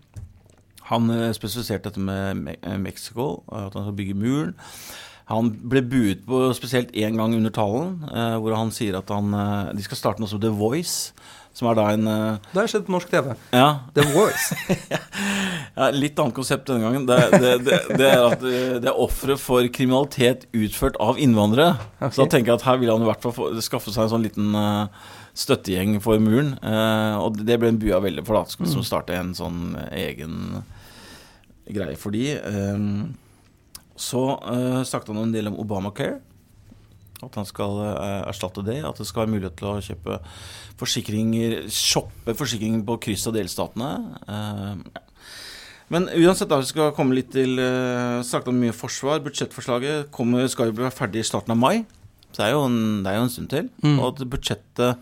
[0.90, 4.54] Han eh, spesifiserte dette med eh, Mexico, at han skal bygge muren.
[5.32, 9.32] Han ble buet på spesielt én gang under talen, eh, hvor han sier at han,
[9.34, 11.14] eh, de skal starte noe som The Voice,
[11.54, 13.34] som er da en eh, Det har skjedd på norsk TV.
[13.54, 14.58] Ja, The Voice.
[14.94, 17.08] ja litt annet konsept denne gangen.
[17.10, 21.78] Det, det, det, det er at eh, det er ofre for kriminalitet utført av innvandrere.
[21.98, 22.14] Okay.
[22.14, 24.14] Så da tenker jeg at her vil han i hvert fall få, skaffe seg en
[24.14, 26.54] sånn liten eh, støttegjeng for muren.
[26.62, 28.54] Eh, og det ble en bua veldig for, da.
[28.54, 30.62] Skal som starte en sånn egen
[31.70, 32.36] greie for de.
[32.38, 32.86] Eh,
[33.96, 36.20] så eh, snakket han en del om Obamacare.
[37.24, 38.82] At han skal eh, erstatte det.
[38.86, 40.20] At det skal være mulighet til å kjøpe
[40.82, 43.92] forsikringer Shoppe forsikringer på kryss av delstatene.
[44.28, 45.02] Eh.
[45.94, 47.60] Men uansett, da, vi skal komme litt til
[48.26, 49.22] Snakket om mye forsvar.
[49.26, 51.84] Budsjettforslaget kommer, skal jo bli ferdig i starten av mai.
[52.34, 53.68] Så det er jo en, det er jo en stund til.
[53.86, 54.00] Mm.
[54.00, 54.98] Og at budsjettet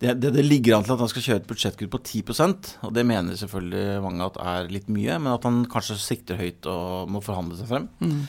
[0.00, 2.94] det, det, det ligger an til at han skal kjøre et budsjettkutt på 10% og
[2.96, 7.10] det mener selvfølgelig mange at er litt mye, men at han kanskje sikter høyt og
[7.12, 7.84] må forhandle seg frem.
[8.00, 8.22] Mm.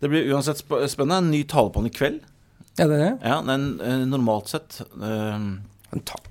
[0.00, 1.20] Det blir uansett sp- spennende.
[1.20, 2.22] En ny tale på han i kveld.
[2.80, 3.12] Ja, det er det?
[3.20, 5.36] Ja, den, eh, normalt sett Ta,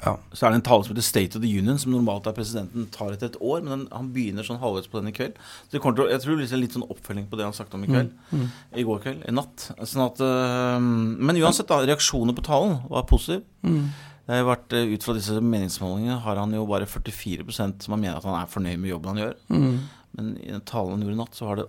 [0.03, 0.13] ja.
[0.33, 2.87] Så er det en tale som heter State of the Union, som normalt er presidenten
[2.93, 5.37] tar etter et år, men den, han begynner sånn halvveis på den i kveld.
[5.65, 7.77] Så det kommer til, jeg tror det blir litt sånn oppfølging på det han snakket
[7.79, 8.15] om i kveld.
[8.31, 8.47] Mm.
[8.81, 9.27] I går kveld.
[9.29, 9.67] I natt.
[9.89, 11.81] Sånn at, øh, men uansett, da.
[11.87, 13.45] Reaksjoner på talen var positiv.
[13.63, 13.85] Mm.
[14.23, 18.17] Det har vært, øh, Ut fra disse meningsmålingene har han jo bare 44% som mener
[18.17, 19.35] at han er fornøyd med jobben han gjør.
[19.49, 19.79] Mm.
[20.17, 21.67] Men i den talen han gjorde i natt, så har det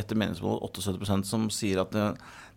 [0.00, 2.06] etter meningsmålet 78% som sier at det,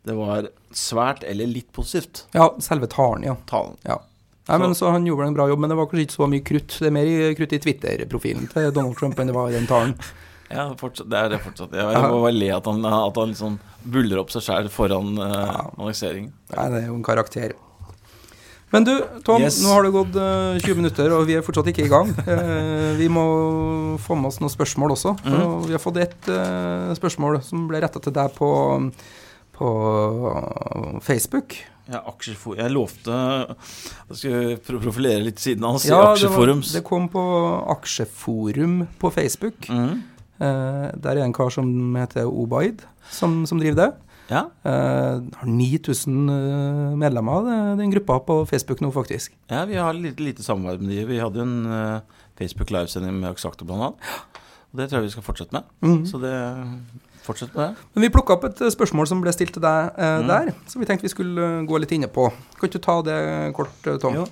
[0.07, 2.25] det var svært eller litt positivt.
[2.35, 3.35] ja, selve talen, ja.
[3.49, 3.75] Talen.
[3.83, 3.99] ja.
[4.45, 6.43] Nei, men så Han gjorde en bra jobb, men det var kanskje ikke så mye
[6.45, 6.75] krutt.
[6.77, 9.95] Det er mer krutt i Twitter-profilen til Donald Trump enn det var i den talen.
[10.45, 11.71] Ja, fortsatt, det er det fortsatt.
[11.73, 15.15] Jeg, jeg må bare le at han, at han liksom buller opp seg sjæl foran
[15.17, 16.27] uh, annonseringen.
[16.53, 17.55] Nei, det er jo en karakter.
[18.69, 18.91] Men du,
[19.25, 19.58] Tom, Yes.
[19.65, 22.13] nå har det gått uh, 20 minutter, og vi er fortsatt ikke i gang.
[22.29, 23.25] Uh, vi må
[24.05, 25.15] få med oss noen spørsmål også.
[25.34, 28.49] Og vi har fått ett eh, spørsmål som ble retta til deg på,
[29.58, 29.69] på
[31.10, 31.58] Facebook.
[31.86, 32.58] Ja, aksjeforum.
[32.58, 33.15] jeg lovte
[34.10, 37.24] Jeg skulle profilere litt siden hans i Ja, det, var, det kom på
[37.76, 39.69] Aksjeforum på Facebook.
[39.69, 40.02] Mm.
[40.41, 42.82] Eh, der er en kar som heter Obaid,
[43.13, 43.91] som, som driver det.
[44.32, 49.36] Ja, Eh, har 9000 eh, medlemmer, den gruppa på Facebook nå, faktisk.
[49.52, 51.04] ja, vi har litt lite samarbeid med de.
[51.06, 52.00] Vi hadde jo en eh,
[52.39, 54.15] Facebook livesending med Aksakto blant annet.
[54.74, 55.69] Og det tror jeg vi skal fortsette med.
[55.86, 56.02] Mm.
[56.10, 56.34] Så det
[57.25, 57.89] fortsett med det.
[57.95, 60.27] Men vi plukka opp et eh, spørsmål som ble stilt til deg eh, Mm.
[60.31, 62.29] der, som vi tenkte vi skulle eh, gå litt inne på.
[62.55, 63.19] Kan ikke du ta det
[63.57, 64.15] kort, eh, Tom?
[64.21, 64.25] Jo.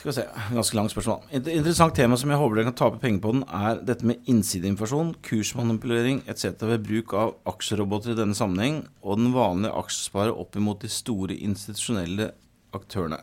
[0.00, 0.24] Skal vi se,
[0.56, 1.18] Ganske langt spørsmål.
[1.36, 4.22] Et interessant tema som jeg håper dere kan tape penger på den, er dette med
[4.32, 6.54] innsideinformasjon, kursmanipulering etc.
[6.64, 11.36] ved bruk av aksjeroboter i denne sammenheng, og den vanlige aksjesparer opp imot de store
[11.36, 12.30] institusjonelle
[12.72, 13.20] aktørene.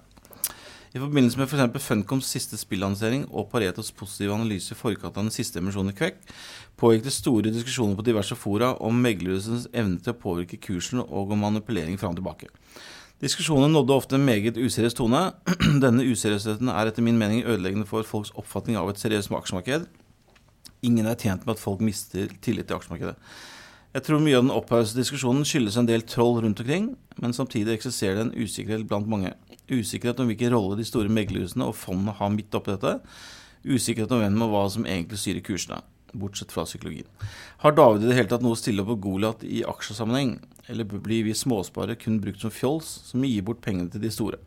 [0.94, 1.84] I forbindelse med f.eks.
[1.84, 6.22] Funcoms siste spillansering og Paretos positive analyse i forkant av den siste emisjonen i Kvekk,
[6.78, 11.34] pågikk det store diskusjoner på diverse fora om meglerhusens evne til å påvirke kursen og
[11.34, 12.50] om manipulering fram og tilbake.
[13.22, 15.24] Diskusjonen nådde ofte en meget useriøs tone.
[15.84, 19.88] Denne useriøsheten er etter min mening ødeleggende for folks oppfatning av et seriøst aksjemarked.
[20.86, 23.16] Ingen er tjent med at folk mister tillit til aksjemarkedet.
[23.98, 27.74] Jeg tror mye av den opphaussede diskusjonen skyldes en del troll rundt omkring, men samtidig
[27.74, 29.32] eksisterer det en usikkerhet blant mange.
[29.72, 33.00] Usikkerhet om hvilken rolle de store meglerhusene og fondene har midt oppi dette.
[33.66, 35.82] Usikkerhet om hvem og hva som egentlig styrer kursene,
[36.14, 37.08] bortsett fra psykologien.
[37.64, 40.88] Har David i det hele tatt noe å stille opp på Goliat i aksjesammenheng, eller
[40.88, 44.40] blir vi småsparere kun brukt som fjols som gir bort pengene til de store?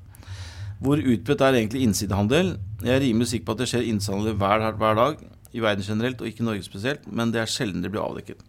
[0.81, 2.55] Hvor utbredt er egentlig innsidehandel?
[2.81, 6.23] Jeg er rimelig sikker på at det skjer innsidehandel hver, hver dag, i verden generelt
[6.23, 8.41] og ikke i Norge spesielt, men det er sjelden det blir avdekket.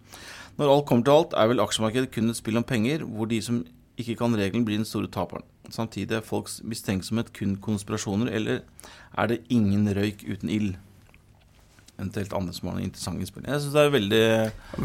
[0.60, 3.42] Når alt kommer til alt, er vel aksjemarkedet kun et spill om penger, hvor de
[3.44, 3.64] som
[4.00, 5.44] ikke kan regelen, blir den store taperen.
[5.72, 8.64] Samtidig er folks mistenksomhet kun konspirasjoner, eller
[9.18, 10.76] er det ingen røyk uten ild?
[12.02, 13.46] Eventuelt andre som har noen interessante innspill.
[13.46, 14.24] Jeg syns det er veldig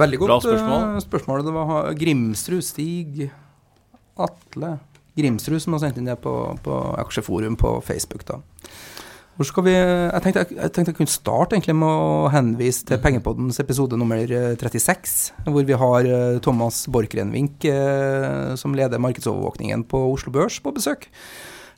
[0.05, 0.83] Veldig godt Bra spørsmål.
[0.97, 1.45] eh, spørsmål.
[1.49, 3.31] Det var ha- Grimsrud, Stig,
[4.17, 4.75] Atle
[5.17, 6.33] Grimsrud som har sendt inn det på,
[6.65, 8.25] på Aksjeforum på Facebook.
[8.29, 8.37] da.
[9.37, 13.01] Hvor skal vi, jeg tenkte jeg, tenkte jeg kunne starte egentlig med å henvise til
[13.05, 19.85] Pengepoddens episode nummer eh, 36, hvor vi har eh, Thomas Borchgrenvink, eh, som leder markedsovervåkningen
[19.89, 21.09] på Oslo Børs, på besøk.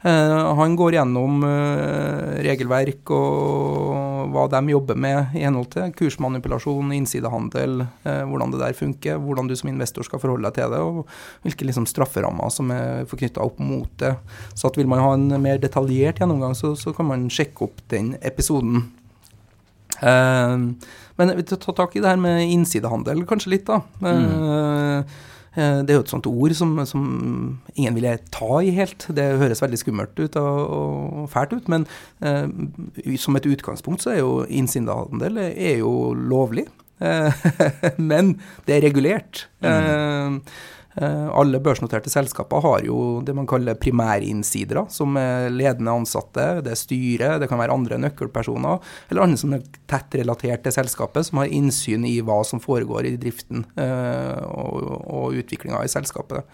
[0.02, 6.92] Eh, han går gjennom eh, regelverk og hva de jobber med i henhold til kursmanipulasjon,
[6.94, 10.82] innsidehandel, eh, hvordan det der funker, hvordan du som investor skal forholde deg til det,
[10.84, 11.00] og
[11.42, 14.14] hvilke liksom, strafferammer som er forknytta opp mot det.
[14.54, 18.14] Så vil man ha en mer detaljert gjennomgang, så, så kan man sjekke opp den
[18.22, 18.86] episoden.
[19.98, 23.80] Men vi tar tak i det her med innsidehandel kanskje litt, da.
[23.98, 25.02] Mm.
[25.56, 27.04] Det er jo et sånt ord som, som
[27.74, 29.08] ingen ville ta i helt.
[29.16, 31.86] Det høres veldig skummelt ut og, og fælt ut, men
[32.22, 36.68] eh, som et utgangspunkt så er jo innsidehandel er jo lovlig.
[37.00, 37.46] Eh,
[38.10, 39.46] men det er regulert.
[39.64, 39.68] Mm.
[39.70, 40.58] Eh,
[40.98, 46.80] Alle børsnoterte selskaper har jo det man kaller primærinnsidere, som er ledende ansatte, det er
[46.80, 51.42] styret, det kan være andre nøkkelpersoner, eller andre som er tett relatert til selskapet, som
[51.42, 56.46] har innsyn i hva som foregår i driften eh, og, og utviklinga i selskapet.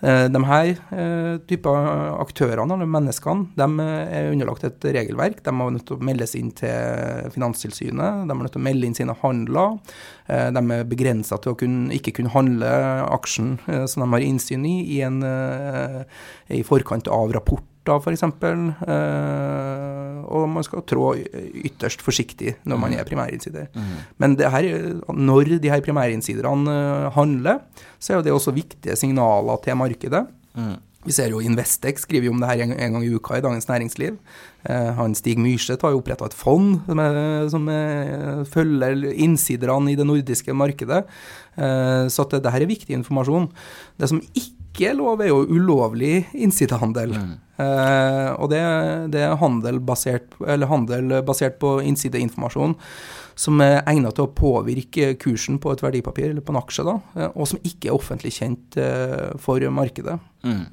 [0.00, 1.88] Eh, De her eh, typer
[2.22, 5.40] aktørene, eller menneskene, de er underlagt et regelverk.
[5.42, 8.86] De er nødt til å meldes inn til Finanstilsynet, de er nødt til å melde
[8.86, 9.78] inn sine handler.
[10.28, 12.70] Eh, De er begrensa til å kunne, ikke kunne handle
[13.10, 16.02] aksjen eh, som de har innsyn i, i, en, eh,
[16.54, 17.34] i forkant av
[17.88, 18.22] rapporter, f.eks.
[20.28, 23.70] Og man skal trå ytterst forsiktig når man er primærinnsider.
[24.20, 24.68] Men det her,
[25.12, 27.64] når de her primærinnsiderne eh, handler,
[27.98, 30.26] så er jo det også viktige signaler til markedet.
[30.54, 30.76] mm.
[31.06, 33.42] Vi ser jo Investex skriver jo om det her en, en gang i uka i
[33.44, 34.18] Dagens Næringsliv.
[34.68, 39.92] Eh, han Stig Myrseth har jo oppretta et fond som, er, som er, følger innsiderne
[39.92, 41.04] i det nordiske markedet.
[41.56, 43.46] Eh, så at det, det her er viktig informasjon.
[43.96, 47.12] Det som ikke ikke er lov, er jo ulovlig innsidehandel.
[47.18, 47.36] Mm.
[47.58, 48.62] Eh, og det,
[49.10, 52.76] det er handel basert, eller handel basert på innsideinformasjon
[53.38, 56.98] som er egnet til å påvirke kursen på et verdipapir eller på en aksje, da,
[57.18, 60.18] eh, og som ikke er offentlig kjent eh, for markedet.
[60.46, 60.66] Mm.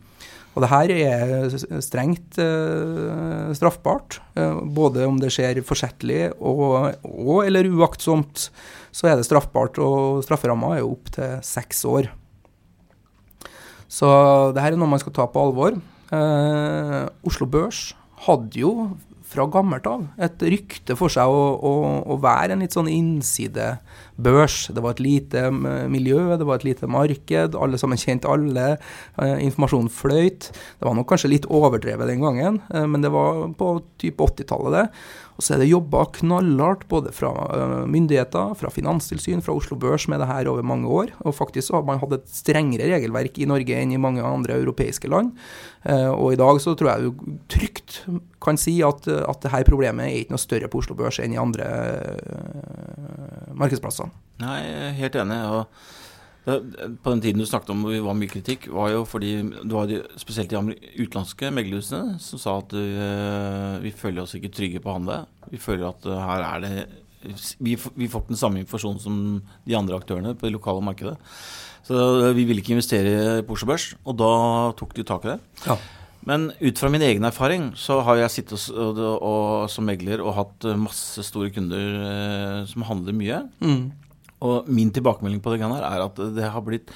[0.56, 4.22] Og det her er strengt eh, straffbart.
[4.40, 8.48] Eh, både om det skjer forsettlig og, og eller uaktsomt,
[8.96, 9.82] så er det straffbart.
[9.84, 12.08] Og strafferamma er jo opp til seks år.
[13.96, 14.08] Så
[14.56, 15.78] det her er noe man skal ta på alvor.
[16.16, 17.94] Eh, Oslo Børs
[18.26, 18.74] hadde jo
[19.26, 21.72] fra gammelt av et rykte for seg å, å,
[22.14, 24.58] å være en litt sånn innsidebørs.
[24.76, 25.48] Det var et lite
[25.92, 28.76] miljø, det var et lite marked, alle sammen kjente alle.
[29.18, 30.52] Eh, informasjonen fløyt.
[30.54, 34.78] Det var nok kanskje litt overdrevet den gangen, eh, men det var på type 80-tallet,
[34.78, 34.86] det.
[35.36, 40.08] Og så er det jobba knallhardt både fra eh, myndigheter, fra finanstilsyn, fra Oslo Børs
[40.12, 41.12] med det her over mange år.
[41.28, 44.56] Og faktisk så har man hatt et strengere regelverk i Norge enn i mange andre
[44.62, 45.34] europeiske land.
[45.84, 48.00] Eh, og i dag så tror jeg du trygt
[48.46, 51.36] kan si at, at det her problemet er ikke noe større på Oslo Børs enn
[51.36, 54.12] i andre eh, markedsplasser.
[54.44, 54.60] Nei,
[54.96, 55.44] helt enig.
[55.52, 55.68] og
[56.46, 59.90] på den tiden du snakket om vi var mye kritikk, var jo fordi det var
[59.90, 64.92] de, spesielt de utenlandske meglerhusene som sa at uh, vi føler oss ikke trygge på
[64.92, 65.24] å handle.
[65.50, 66.76] Vi føler at uh, her er det
[67.26, 69.20] vi, vi får ikke den samme informasjonen som
[69.66, 71.18] de andre aktørene på det lokale markedet.
[71.88, 74.32] Så uh, vi ville ikke investere på Oslo Børs, og da
[74.78, 75.40] tok de tak i det.
[75.66, 75.82] Ja.
[76.30, 80.22] Men ut fra min egen erfaring så har jeg sittet og, og, og, som megler
[80.22, 83.44] og hatt masse store kunder som handler mye.
[83.62, 84.05] Mm.
[84.46, 86.94] Og min tilbakemelding på det greiene her er at det har blitt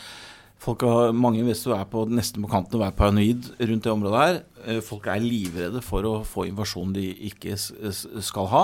[0.59, 4.23] Folk har, Mange investorer er på, nesten på kanten å være paranoid rundt det området
[4.25, 4.39] her.
[4.65, 8.63] Eh, Folk er livredde for å få invasjon de ikke skal ha.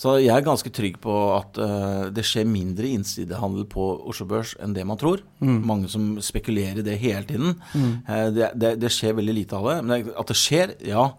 [0.00, 4.54] Så jeg er ganske trygg på at uh, det skjer mindre innsidehandel på Oslo Børs
[4.64, 5.20] enn det man tror.
[5.44, 7.60] Mange som spekulerer i det hele tiden.
[7.76, 9.78] Eh, det, det, det skjer veldig lite av det.
[9.84, 11.10] Men at det skjer, ja.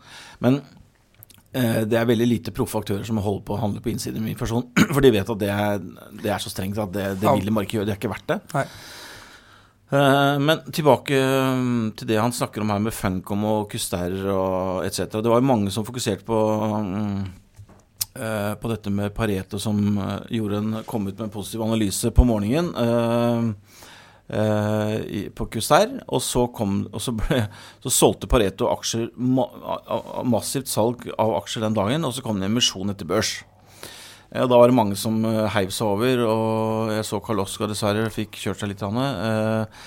[0.42, 0.64] Men
[1.52, 4.70] Det er veldig lite proffe aktører som holder på å handle på innsiden min person,
[4.94, 5.82] For de vet at det er,
[6.24, 7.90] det er så strengt at det, det vil de bare ikke gjøre.
[7.90, 8.40] Det er ikke verdt det.
[8.56, 8.66] Nei.
[9.92, 14.86] Eh, Men tilbake mm, til det han snakker om her med Funcom og Kuster og
[14.88, 15.20] etc.
[15.20, 16.40] Det var jo mange som fokuserte på
[16.88, 17.18] mm,
[18.16, 22.14] eh, på dette med Pareto som eh, gjorde en, kom ut med en positiv analyse
[22.16, 22.72] på morgenen.
[24.32, 27.44] Eh, eh, på Kuster, og så, kom, og så, ble,
[27.84, 32.56] så solgte Pareto aksjer, massivt salg av aksjer den dagen, og så kom det en
[32.56, 33.42] emisjon etter børs.
[34.32, 37.68] Ja, da var det mange som uh, heiv seg over, og jeg så Karl Oskar
[37.68, 38.84] dessverre fikk kjørt seg litt.
[38.88, 39.08] Anne.
[39.28, 39.82] Eh,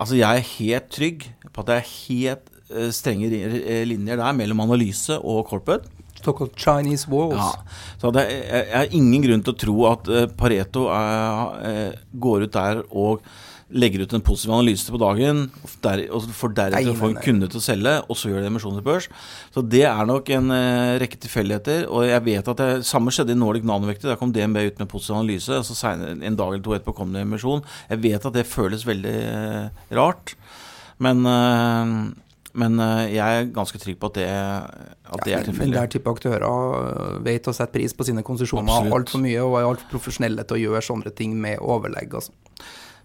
[0.00, 4.38] altså, jeg er helt trygg på at det er helt eh, strenge eh, linjer der
[4.38, 5.92] mellom analyse og corporate.
[6.20, 7.36] Såkalt Chinese walls.
[7.36, 11.62] Ja, så det er, jeg har ingen grunn til å tro at eh, Pareto er,
[11.68, 13.24] eh, går ut der og
[13.70, 17.18] legger ut en positiv analyse på dagen, og der, og for deretter å få en
[17.22, 19.06] kunde til å selge, og så gjør de emisjon til børs.
[19.54, 21.84] Så det er nok en eh, rekke tilfeldigheter.
[21.90, 24.10] Og jeg vet at det samme skjedde i Nordic Nanovekter.
[24.10, 26.96] Der kom DNB ut med positiv analyse, og så senere, en dag eller to etterpå
[26.98, 27.62] kom det emisjon.
[27.92, 30.34] Jeg vet at det føles veldig eh, rart,
[30.98, 31.94] men eh,
[32.50, 35.74] men jeg er ganske trygg på at det, at det Ja, er men tilfeldig.
[35.76, 39.92] der type aktører vet å sette pris på sine konsesjoner altfor mye og er altfor
[39.92, 42.16] profesjonelle til å gjøre sånne ting med overlegg.
[42.18, 42.34] Altså.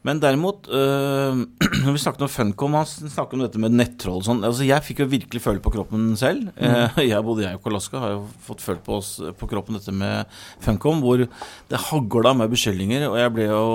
[0.05, 1.39] Men derimot, øh,
[1.83, 4.43] når vi snakket om Funcom, han snakket om dette med nettroll og sånn.
[4.45, 6.51] Altså, jeg fikk jo virkelig føle på kroppen selv.
[6.59, 6.99] Mm.
[7.09, 10.29] jeg, både jeg og Kolaska har jo fått følt på, oss, på kroppen dette med
[10.63, 13.07] Funcom, hvor det hagla med beskyldninger.
[13.09, 13.65] Og jeg ble jo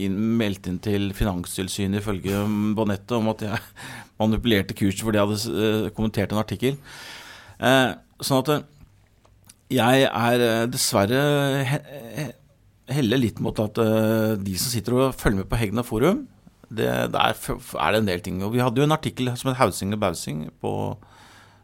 [0.00, 2.44] inn, meldt inn til Finanstilsynet ifølge
[2.78, 3.64] Bonetto om at jeg
[4.22, 6.78] manipulerte kurset fordi jeg hadde eh, kommentert en artikkel.
[7.60, 7.88] Eh,
[8.22, 8.68] sånn at eh,
[9.74, 12.30] jeg er eh, dessverre
[12.90, 16.24] heller litt mot at eh, de som sitter og følger med på Hegna forum,
[16.70, 18.40] det, der er det en del ting.
[18.46, 20.72] Og vi hadde jo en artikkel som het 'Hausing og bausing' på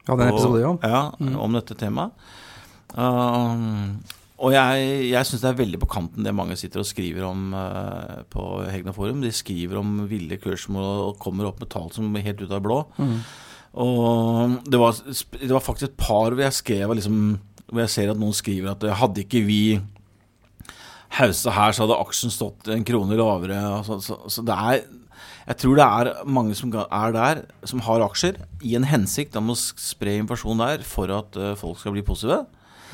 [0.09, 1.11] Ja, den episoden, ja.
[1.19, 2.13] ja, om dette temaet.
[2.95, 3.99] Um,
[4.39, 7.55] og jeg, jeg syns det er veldig på kanten det mange sitter og skriver om
[7.55, 9.21] uh, på Hegna forum.
[9.21, 12.63] De skriver om ville kursmål og kommer opp med tall som er helt ut av
[12.63, 12.85] blå.
[12.97, 13.19] blå.
[13.77, 17.37] Og det var, det var faktisk et par hvor jeg skrev liksom,
[17.69, 19.81] Hvor jeg ser at noen skriver at hadde ikke vi
[21.11, 23.59] hausa her, så hadde aksjen stått en krone lavere.
[23.79, 24.83] Altså, så, så det er
[25.47, 28.35] Jeg tror det er mange som er der, som har aksjer,
[28.67, 32.47] i en hensikt om å spre informasjon der for at uh, folk skal bli positive.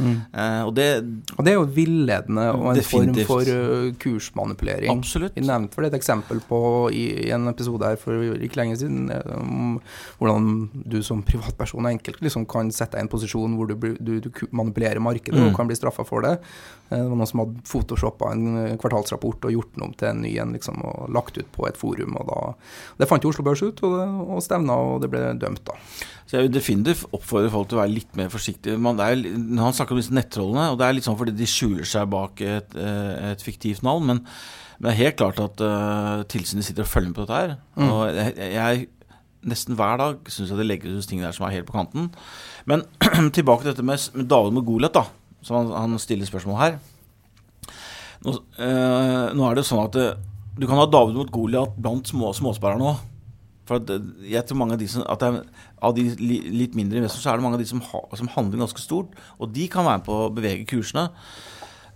[0.03, 1.05] Eh, og det
[1.37, 3.27] Og det er jo villedende og en Definitivt.
[3.29, 4.89] form for uh, kursmanipulering.
[4.91, 5.35] Absolutt.
[5.37, 6.61] Vi nevnte for det et eksempel på
[6.93, 9.81] i, i en episode her for ikke lenge siden om
[10.19, 10.49] hvordan
[10.89, 14.31] du som privatperson enkelt liksom kan sette deg i en posisjon hvor du, du, du
[14.51, 15.51] manipulerer markedet Mm.
[15.51, 16.39] og kan bli straffa for det.
[16.93, 20.11] Eh, Det var noen som hadde photoshoppa en eh, kvartalsrapport og gjort den om til
[20.11, 22.17] en ny en liksom, og lagt ut på et forum.
[22.21, 22.41] og da,
[23.01, 25.79] Det fant Oslo Børs ut, og, det, og stevna, og det ble dømt, da.
[26.27, 28.79] Så jeg vil definitivt oppfordre folk til å være litt mer forsiktige.
[28.81, 31.89] Man, er, han snakker om disse nettrollene, og det er litt sånn fordi de skjuler
[31.89, 34.23] seg bak et, eh, et fiktivt navn, men,
[34.79, 37.53] men det er helt klart at uh, tilsynet sitter og følger med på dette her.
[37.77, 37.91] Mm.
[37.91, 38.87] Og jeg, jeg
[39.53, 42.11] nesten hver dag syns jeg det legger ut ting der som er helt på kanten.
[42.71, 42.87] Men
[43.37, 45.05] tilbake til dette med, med David med Goliat, da,
[45.43, 46.77] som han, han stiller spørsmål her.
[48.23, 50.13] Nå, eh, nå er det sånn at eh,
[50.59, 52.93] du kan ha David mot Goliat blant små, småsparere nå.
[53.69, 55.41] For at eh, jeg tror mange av de som at er,
[55.83, 58.31] Av de li, litt mindre investorer, så er det mange av de som, ha, som
[58.31, 59.17] handler ganske stort.
[59.43, 61.09] Og de kan være med på å bevege kursene.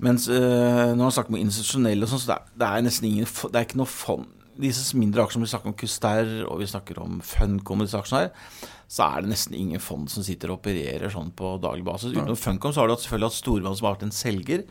[0.02, 3.06] Mens eh, når han snakker med institusjonelle og sånn, så det er, det er nesten
[3.08, 4.26] ingen Det er ikke noe fond
[4.60, 8.68] Disse mindre aksjene, vi snakker om Custer og vi snakker om Funcom, disse aksjene her,
[8.86, 12.14] så er det nesten ingen fond som sitter og opererer sånn på daglig basis.
[12.14, 14.62] Utenom Funcom så har du selvfølgelig hatt Storvann som har vært en selger,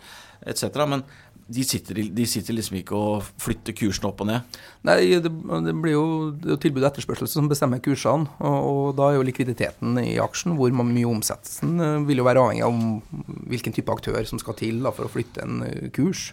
[0.47, 0.83] etc.
[0.87, 1.03] Men
[1.45, 4.55] de sitter, de sitter liksom ikke og flytter kursen opp og ned.
[4.87, 6.05] Nei, det, det blir jo
[6.41, 8.31] det tilbud og etterspørsel som bestemmer kursene.
[8.39, 12.41] Og, og da er jo likviditeten i aksjen, hvor mye omsettelsen, eh, vil jo være
[12.41, 16.31] avhengig av hvilken type aktør som skal til da, for å flytte en eh, kurs.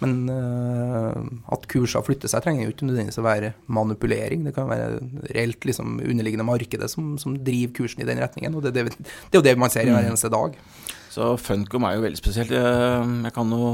[0.00, 1.16] Men uh,
[1.52, 4.46] at kurser flytter seg, trenger jo ikke nødvendigvis å være manipulering.
[4.46, 5.00] Det kan være
[5.34, 8.56] reelt liksom, underliggende markedet som, som driver kursen i den retningen.
[8.56, 10.56] Og det, det, det er jo det man ser i hver eneste dag.
[11.10, 12.52] Så Funcom er jo veldig spesielt.
[12.54, 13.70] Jeg, jeg kan jo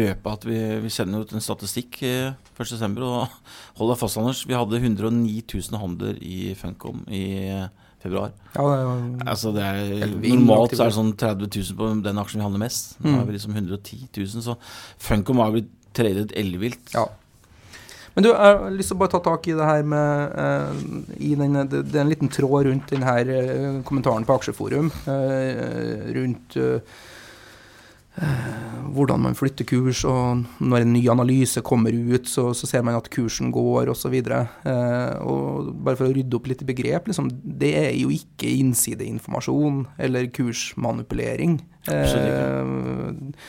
[0.00, 3.00] røpe at vi, vi sender ut en statistikk eh, 1.12.
[3.02, 3.26] Og
[3.80, 4.44] hold deg fast, Anders.
[4.46, 7.66] Vi hadde 109 000 handler i Funcom i eh,
[8.06, 8.32] februar.
[8.54, 12.22] Ja, det er Altså det er, normalt så er det sånn 30 000 på den
[12.22, 12.96] aksjen vi handler mest.
[13.02, 13.20] Nå Mm.
[13.20, 14.56] er vi liksom 110 000, så
[14.98, 16.92] Funcom har blitt tradet ellevilt.
[16.94, 17.06] Ja.
[18.16, 20.70] Men du, jeg har lyst til å bare ta tak i det her med uh,
[21.20, 24.88] i den, det, det er en liten tråd rundt denne eh, kommentaren på Aksjeforum.
[25.04, 26.80] Uh, rundt eh, eh,
[28.96, 32.96] hvordan man flytter kurs, og når en ny analyse kommer ut, så, så ser man
[32.96, 34.14] at kursen går, osv.
[34.16, 38.50] Eh, og bare for å rydde opp litt i begrep, liksom, det er jo ikke
[38.62, 41.60] innsideinformasjon eller kursmanipulering.
[41.92, 43.44] Eh,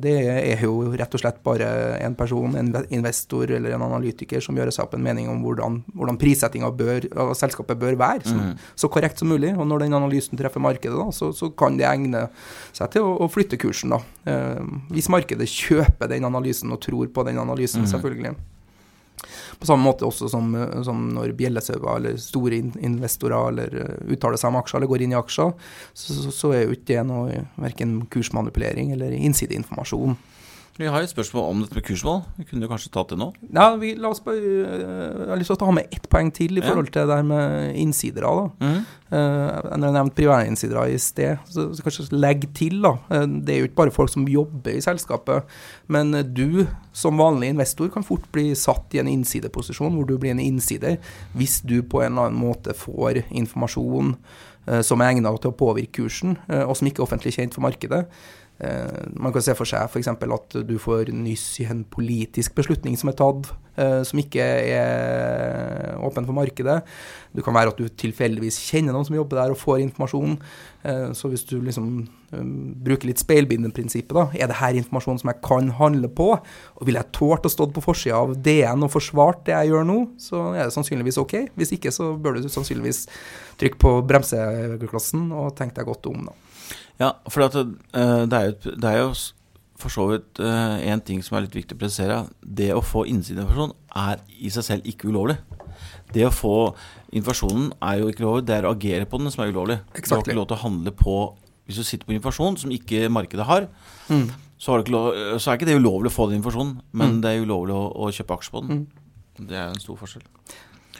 [0.00, 1.66] det er jo rett og slett bare
[2.00, 5.82] en person, en investor eller en analytiker som gjør seg opp en mening om hvordan,
[5.92, 8.64] hvordan prissettinga av selskapet bør være, så, mm.
[8.72, 9.52] så korrekt som mulig.
[9.52, 12.26] Og når den analysen treffer markedet, da, så, så kan det egne
[12.76, 13.92] seg til å, å flytte kursen.
[13.92, 14.00] Da.
[14.32, 14.64] Eh,
[14.96, 17.92] hvis markedet kjøper den analysen og tror på den analysen, mm.
[17.92, 18.36] selvfølgelig.
[19.60, 24.40] På samme måte også som, eh, som når bjellesauer eller store investorer eller eh, uttaler
[24.40, 25.52] seg om aksjer eller går inn i aksjer,
[25.92, 30.16] så, så, så er jo ikke det noe verken kursmanipulering eller innsideinformasjon.
[30.76, 32.18] Vi har et spørsmål om dette med kursmål.
[32.36, 33.30] Vi kunne jo kanskje tatt det nå.
[33.48, 36.28] Ja, vi, la oss bare, eh, jeg har lyst til å ta med ett poeng
[36.36, 38.32] til i forhold til det der med innsidere.
[38.36, 38.50] da.
[38.60, 38.82] Mm.
[39.06, 42.96] Uh, når jeg nevnte priværinsidere i sted, så, så kanskje legg til, da.
[43.14, 45.46] Eh, det er jo ikke bare folk som jobber i selskapet,
[45.86, 50.16] men eh, du som vanlig investor kan fort bli satt i en innsideposisjon hvor du
[50.18, 50.98] blir en innsider
[51.36, 55.58] hvis du på en eller annen måte får informasjon uh, som er egnet til å
[55.60, 58.06] påvirke kursen, uh, og som ikke er offentlig kjent for markedet.
[58.58, 60.08] Eh, man kan se for seg f.eks.
[60.08, 65.98] at du får nyss i en politisk beslutning som er tatt, eh, som ikke er
[66.00, 66.78] åpen for markedet.
[67.36, 70.38] Det kan være at du tilfeldigvis kjenner noen som jobber der og får informasjon.
[70.88, 75.42] Eh, så hvis du liksom bruker litt speilbindeprinsippet, da, er det her informasjon som jeg
[75.44, 76.32] kan handle på?
[76.80, 79.86] Og vil jeg tålt å stå på forsida av DN og forsvart det jeg gjør
[79.86, 81.36] nå, så er det sannsynligvis ok.
[81.60, 83.04] Hvis ikke så bør du sannsynligvis
[83.60, 86.40] trykke på bremseklossen og tenke deg godt om, da.
[87.00, 89.10] Ja, for at, eh, det, er jo, det er jo
[89.76, 92.14] for så vidt én ting som er litt viktig å presisere.
[92.40, 95.36] Det å få innsideinformasjon er i seg selv ikke ulovlig.
[96.14, 96.52] Det å få
[97.12, 99.76] informasjonen er jo ikke ulovlig, det er å agere på den som er ulovlig.
[99.92, 101.16] Du har ikke lov til å handle på
[101.66, 103.64] Hvis du sitter på informasjon som ikke markedet har,
[104.56, 105.08] så, har lov,
[105.42, 107.20] så er ikke det ulovlig å få den informasjonen, men Mm.
[107.24, 108.86] det er ulovlig å, å kjøpe aksjer på den.
[109.36, 110.22] Det er en stor forskjell.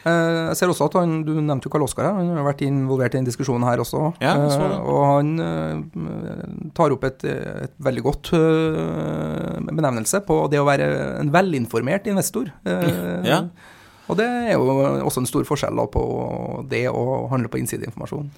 [0.07, 2.63] Eh, Jeg ser også at han, Du nevnte jo Karl Oskar her, han har vært
[2.67, 4.03] involvert i den diskusjonen her også.
[4.23, 4.35] Ja.
[4.39, 8.31] Eh, Og han eh, tar opp et, et veldig godt
[9.67, 12.53] benevnelse på det å være en velinformert investor.
[13.27, 13.41] Ja.
[14.07, 14.63] Og det er jo
[15.03, 16.01] også en stor forskjell da, på
[16.71, 18.29] det å handle på innsideinformasjon.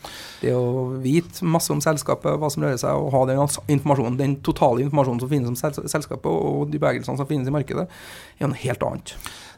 [0.42, 3.44] Det å vite masse om selskapet, hva som rører seg, og ha den
[3.76, 7.86] informasjonen, den totale informasjonen som finnes om selskapet, og de bevegelsene som finnes i markedet,
[8.42, 9.14] er noe helt annet.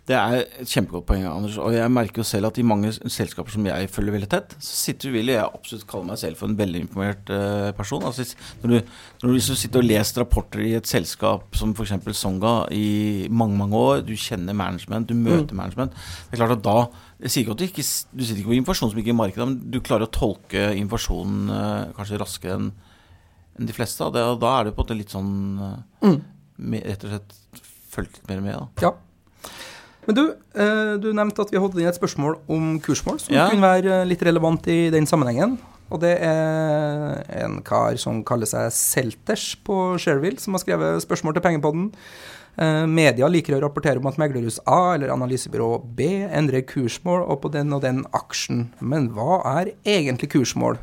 [0.09, 1.59] Det er et kjempegodt poeng, Anders.
[1.61, 4.77] Og jeg merker jo selv at i mange selskaper som jeg følger veldig tett, så
[4.87, 8.03] sitter vil jeg absolutt kalle meg selv for en velinformert uh, person.
[8.09, 8.25] Altså,
[8.63, 11.93] når, du, når du sitter og leser rapporter i et selskap som f.eks.
[12.17, 15.59] Songa i mange mange år, du kjenner management, du møter mm.
[15.61, 16.77] management Det er klart at da
[17.21, 19.21] jeg sier ikke at du, ikke, du sitter ikke på informasjon som ikke er i
[19.21, 22.71] markedet, men du klarer å tolke informasjonen uh, kanskje raskere enn
[23.59, 24.01] enn de fleste.
[24.05, 25.31] Og, det, og da er det på en måte litt sånn
[25.61, 25.77] uh,
[26.07, 26.19] mm.
[26.71, 28.57] med, Rett og slett fulgt litt mer med.
[28.57, 28.87] da.
[28.87, 28.93] Ja.
[30.11, 30.25] Men du,
[30.59, 33.45] eh, du nevnte at vi hadde inn et spørsmål om kursmål som ja.
[33.47, 35.55] kunne være eh, litt relevant i den sammenhengen.
[35.91, 41.37] Og det er en kar som kaller seg Selters på Shareville, som har skrevet spørsmål
[41.37, 41.87] til Pengepodden.
[42.59, 47.45] Eh, media liker å rapportere om at meglerhus A eller analysebyrå B endrer kursmål og
[47.45, 48.67] på den og den aksjen.
[48.83, 50.81] Men hva er egentlig kursmål?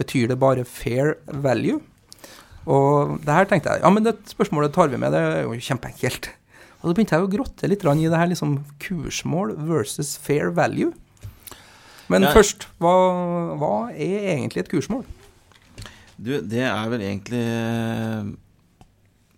[0.00, 1.82] Betyr det bare fair value?
[2.64, 5.60] Og det her tenkte jeg ja, men det spørsmålet tar vi med, det er jo
[5.60, 6.32] kjempeenkelt.
[6.82, 10.90] Og så begynte jeg å grotte litt i det her liksom kursmål versus fair value.
[12.10, 12.32] Men ja.
[12.34, 12.92] først, hva,
[13.60, 15.04] hva, er egentlig et kursmål?
[16.18, 17.44] Du, det er vel egentlig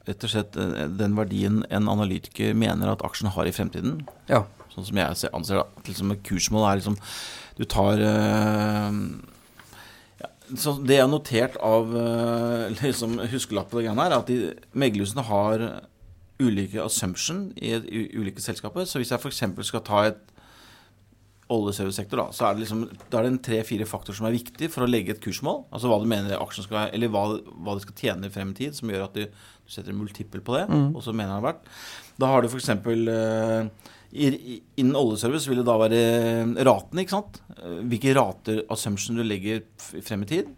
[0.08, 4.02] rett og slett eh, den verdien en analytiker mener at aksjen har i fremtiden.
[4.32, 4.42] Ja.
[4.72, 5.68] Sånn som jeg anser det.
[5.92, 6.98] Liksom et kursmål er liksom
[7.54, 8.90] Du tar uh,
[10.58, 11.92] så Det jeg har notert av
[12.82, 15.68] liksom huskelapp på det greiene her, er at de meglerhusene har
[16.42, 18.86] ulike assumption i, i ulike selskaper.
[18.88, 19.44] Så hvis jeg f.eks.
[19.68, 20.22] skal ta et
[21.52, 24.70] oljeservicesektor, da, så er det liksom, da er det en tre-fire faktorer som er viktig
[24.72, 25.66] for å legge et kursmål.
[25.74, 28.90] Altså hva du mener aksjen skal eller hva, hva det skal tjene i fremtid, som
[28.90, 30.64] gjør at du, du setter en multiple på det.
[30.70, 30.88] Mm.
[30.94, 31.68] og så mener har vært.
[32.20, 32.72] Da har du f.eks.
[32.80, 36.00] Uh, Innen oljeservice vil det da være
[36.62, 37.40] raten, ikke sant.
[37.90, 39.64] Hvilke rater assumption du legger
[40.06, 40.52] frem i tid.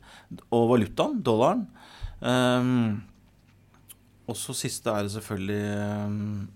[0.53, 1.63] Og valutaen, dollaren.
[2.21, 3.01] Um,
[4.27, 5.65] og så siste er det selvfølgelig
[6.07, 6.47] um,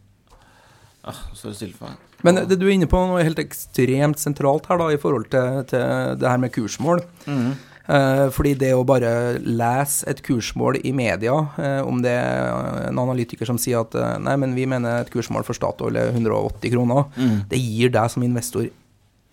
[1.07, 2.07] ah, Så er det stille for meg.
[2.27, 5.65] Men det du er inne på noe helt ekstremt sentralt her da, i forhold til,
[5.71, 7.05] til det her med kursmål.
[7.27, 7.39] Mm.
[7.39, 8.31] -hmm.
[8.31, 13.47] fordi det å bare lese et kursmål i media, eh, om det er en analytiker
[13.47, 17.05] som sier at eh, nei, men vi mener et kursmål for Statoil er 180 kroner,
[17.17, 17.49] mm.
[17.49, 18.69] det gir deg som investor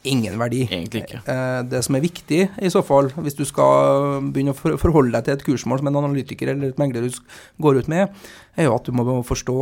[0.08, 0.64] ingen verdi.
[0.70, 1.22] Egentlig ikke.
[1.30, 5.26] Eh, det som er viktig, i så fall, hvis du skal begynne å forholde deg
[5.26, 7.22] til et kursmål som en analytiker eller et meglerhus
[7.64, 8.14] går ut med,
[8.58, 9.58] er jo at du må forstå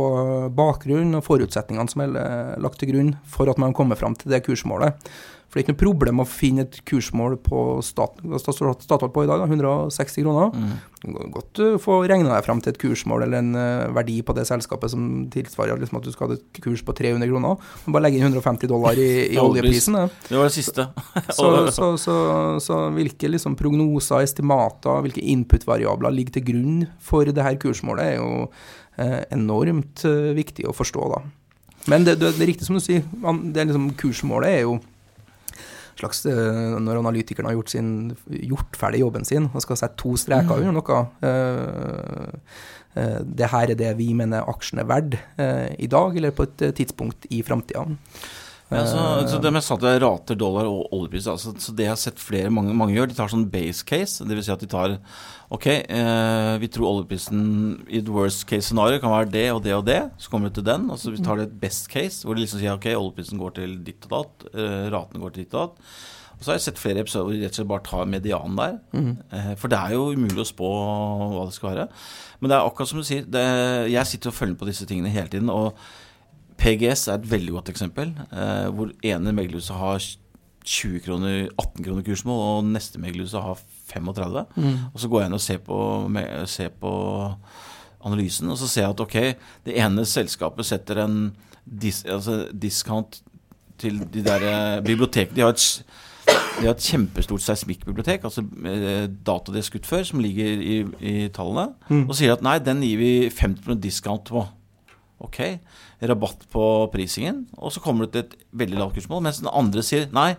[0.56, 4.44] bakgrunnen og forutsetningene som er lagt til grunn for at man kommer fram til det
[4.46, 4.96] kursmålet.
[5.56, 9.44] For det er ikke noe problem å finne et kursmål på Statoil på i dag,
[9.46, 10.50] 160 kroner.
[10.52, 11.30] Mm.
[11.32, 14.42] Godt uh, få regna deg fram til et kursmål eller en uh, verdi på det
[14.44, 17.62] selskapet som tilsvarer liksom at du skal ha et kurs på 300 kroner.
[17.86, 19.96] Bare legge inn 150 dollar i, i oljeprisen.
[20.26, 20.84] Det var det siste.
[21.38, 22.16] så, så, så,
[22.60, 28.20] så, hvilke liksom, prognoser, estimater, hvilke input-variabler ligger til grunn for det her kursmålet, er
[28.20, 28.44] jo
[29.00, 30.04] eh, enormt
[30.36, 31.08] viktig å forstå.
[31.14, 31.22] da.
[31.88, 34.76] Men det, det, det, er riktig som du sier, det er liksom, kursmålet er jo
[36.00, 37.90] slags eh, Når analytikeren har gjort, sin,
[38.28, 42.32] gjort, ferdig jobben sin og skal sette to streker under noe uh,
[42.96, 46.48] uh, Det her er det vi mener aksjen er verdt uh, i dag, eller på
[46.48, 47.86] et tidspunkt i framtida.
[48.66, 49.00] Ja, så,
[49.30, 52.50] så det at jeg rater dollar og oljepris, altså, så det jeg har sett flere
[52.50, 54.26] mange, mange gjør, de tar sånn base case.
[54.26, 54.48] Dvs.
[54.48, 54.96] Si at de tar
[55.54, 57.44] Ok, eh, vi tror oljeprisen
[57.86, 60.00] i et worst case scenario kan være det og det og det.
[60.18, 60.88] Så kommer vi til den.
[60.90, 63.54] og så vi tar det et best case, hvor de liksom sier ok, oljeprisen går
[63.60, 64.48] til ditt og datt.
[64.50, 65.92] Eh, raten går til ditt og datt.
[66.36, 68.58] Og så har jeg sett flere episoder hvor de rett og slett bare tar medianen
[68.58, 68.74] der.
[68.92, 69.12] Mm.
[69.30, 70.72] Eh, for det er jo umulig å spå
[71.36, 71.86] hva det skal være.
[72.40, 73.46] Men det er akkurat som du sier, det,
[73.94, 75.54] jeg sitter og følger på disse tingene hele tiden.
[75.54, 75.78] og
[76.60, 80.02] PGS er et veldig godt eksempel, eh, hvor ene meglerhuset har
[80.66, 83.60] 20 kroner, 18 kroner kursmål, og neste meglerhuset har
[83.92, 84.46] 35.
[84.56, 84.78] Mm.
[84.92, 85.78] Og så går jeg inn og ser på,
[86.50, 86.92] ser på,
[88.06, 89.16] analysen, og så ser jeg at ok,
[89.66, 91.16] det ene selskapet setter en
[91.64, 93.20] dis, altså discount
[93.80, 95.36] til de der eh, bibliotekene.
[95.36, 95.86] De har et
[96.56, 100.76] de har et kjempestort seismikkbibliotek, altså eh, data de har skutt før, som ligger i,
[101.04, 101.74] i tallene.
[101.90, 102.06] Mm.
[102.06, 104.46] Og sier at nei, den gir vi 50 discount på.
[105.24, 105.38] Ok,
[106.04, 106.62] rabatt på
[106.92, 109.22] prisingen, og så kommer du til et veldig lavt kursmål.
[109.24, 110.34] Mens den andre sier nei,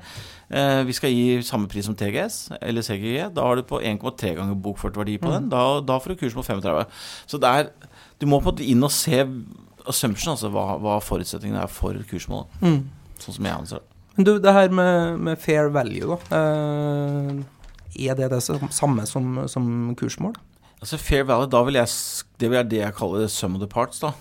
[0.54, 3.32] eh, vi skal gi samme pris som TGS eller CGG.
[3.34, 5.34] Da har du på 1,3 ganger bokført verdi på mm.
[5.34, 5.48] den.
[5.50, 6.86] Da, da får du kursmål 35.
[7.26, 7.72] Så det er,
[8.22, 9.24] du må på inn og se
[9.88, 12.62] assumption, altså hva, hva forutsetningene er for kursmålet.
[12.62, 12.84] Mm.
[13.24, 14.02] Sånn som jeg anser det.
[14.18, 16.38] Men du, det her med, med fair value, da.
[16.38, 17.42] Eh,
[18.08, 20.38] er det det samme som, som kursmål?
[20.78, 21.90] Altså Fair value, da vil jeg,
[22.38, 24.06] det være det jeg kaller sum of the parts.
[24.06, 24.14] da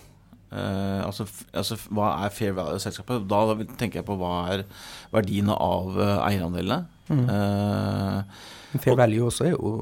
[0.57, 3.27] Uh, altså, altså, hva er fair value av selskapet?
[3.29, 3.41] Da
[3.77, 4.65] tenker jeg på hva er
[5.13, 6.87] verdiene av uh, eierandelene.
[7.13, 7.27] Mm.
[7.29, 9.75] Uh, fair value også er jo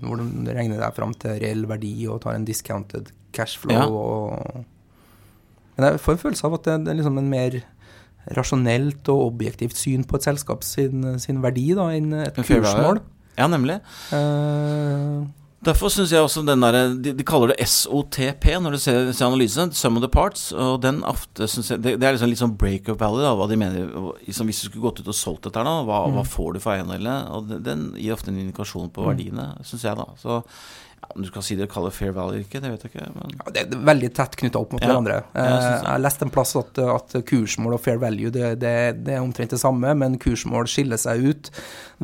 [0.00, 3.74] hvor du regner deg fram til reell verdi og tar en discounted cashflow.
[3.74, 3.88] Ja.
[3.90, 4.64] Og,
[5.74, 7.60] men jeg får en følelse av at det, det er liksom en mer
[8.32, 13.02] rasjonelt og objektivt syn på et selskap sin, sin verdi da, enn et kursmål.
[13.36, 13.80] Ja, nemlig.
[14.14, 15.24] Eh,
[15.64, 19.26] Derfor syns jeg også den derre de, de kaller det SOTP når du ser, ser
[19.28, 19.72] analysen.
[19.76, 20.50] Sum of the parts.
[20.52, 23.48] Og den ofte synes jeg, det, det er liksom litt sånn break-up value, da, hva
[23.50, 23.90] de mener.
[24.26, 26.62] Liksom, hvis du skulle gått ut og solgt dette her nå, hva, hva får du
[26.64, 27.18] for eiendelene?
[27.36, 30.08] Og den, gir ofte en indikasjon på verdiene, syns jeg, da.
[30.20, 30.42] Så
[31.14, 33.08] om du skal si det kaller fair value eller ikke, det vet jeg ikke.
[33.12, 35.18] Men Ja, det er veldig tett knytta opp mot Ja, hverandre.
[35.36, 38.72] jeg Eh, jeg har lest en plass at, at kursmål og fair value det, det,
[39.04, 41.50] det er omtrent det samme, men kursmål skiller seg ut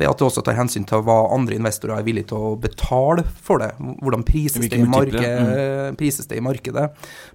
[0.01, 3.23] ved at det også tar hensyn til hva andre investorer er villige til å betale
[3.45, 3.71] for det.
[4.01, 6.87] Hvordan prises, det Hvilke i, marke, multipler, prises det i markedet.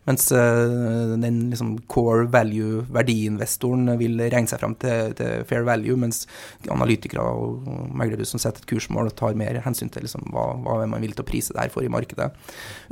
[0.09, 5.99] Mens eh, den liksom core value, verdiinvestoren, vil regne seg frem til, til fair value,
[6.01, 6.25] mens
[6.73, 11.03] analytikere og meglere som setter et kursmål, tar mer hensyn til liksom, hva, hva man
[11.05, 12.33] villig til å prise det her for i markedet.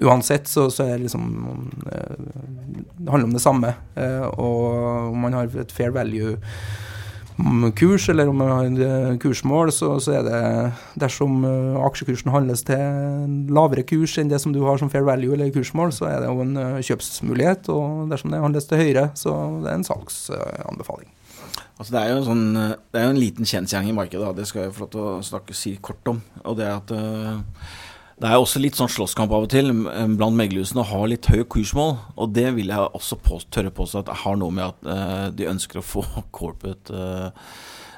[0.05, 1.25] Uansett så, så er det liksom
[1.91, 2.17] eh,
[2.99, 3.75] Det handler om det samme.
[3.99, 5.95] eh, og om man har et fair
[7.37, 10.41] value-kurs, eller om man har eh, kursmål, så, så er det
[11.01, 15.05] dersom eh, aksjekursen handles til en lavere kurs enn det som du har som fair
[15.05, 17.69] value eller kursmål, så er det jo en eh, kjøpsmulighet.
[17.75, 21.11] Og dersom det handles til høyre, så det er en salgsanbefaling.
[21.75, 24.77] Altså det er sånn Det er jo en liten kjensgjerning i markedet, det skal jeg
[24.77, 26.23] få lov til å snakke, si kort om.
[26.45, 26.95] Og det er at
[28.21, 31.47] det er også litt sånn slåsskamp av og til blant meglerhusene å ha litt høye
[31.51, 31.97] kursmål.
[32.15, 35.31] Og det vil jeg også på, tørre påstå at jeg har noe med at uh,
[35.35, 36.05] de ønsker å få
[36.39, 37.49] corporate eh,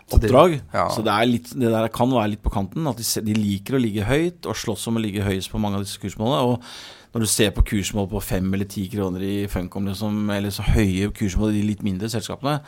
[0.09, 0.57] Så det- oppdrag.
[0.73, 0.87] ja.
[0.95, 2.89] Så det, er litt, det der kan være litt på kanten.
[2.89, 5.77] At de, de liker å ligge høyt og slåss om å ligge høyest på mange
[5.81, 6.41] av disse kursmålene.
[6.57, 10.53] Og når du ser på kursmål på fem eller ti kroner i Funcom, liksom, eller
[10.53, 12.59] så høye kursmål i de litt mindre selskapene,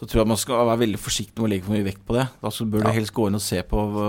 [0.00, 2.16] så tror jeg man skal være veldig forsiktig med å legge for mye vekt på
[2.16, 2.24] det.
[2.44, 4.08] Da så bør du helst gå inn og se på hva,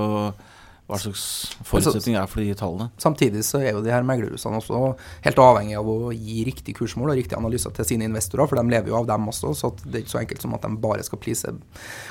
[0.90, 1.24] hva slags
[1.68, 2.88] forutsetninger er for de tallene.
[3.02, 4.80] Samtidig så er jo de her meglerhusene også
[5.26, 8.74] helt avhengig av å gi riktig kursmål og riktige analyser til sine investorer, for de
[8.74, 11.06] lever jo av dem også, så det er ikke så enkelt som at de bare
[11.06, 11.54] skal please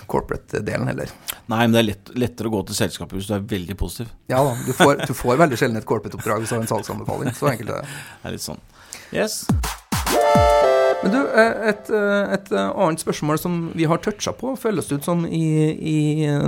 [0.07, 1.11] corporate-delen heller.
[1.51, 4.15] Nei, men det er lett, lettere å gå til selskapet hvis du er veldig positiv.
[4.31, 7.35] Ja da, du får, du får veldig sjelden et corporate-oppdrag hvis du har en salgsanbefaling.
[7.35, 7.99] Så enkelt er det.
[8.23, 8.65] Det er litt sånn.
[9.15, 9.43] Yes.
[11.03, 14.91] Men du, eh, et, eh, et eh, annet spørsmål som vi har toucha på, føles
[14.91, 15.47] ut som i,
[15.79, 15.99] i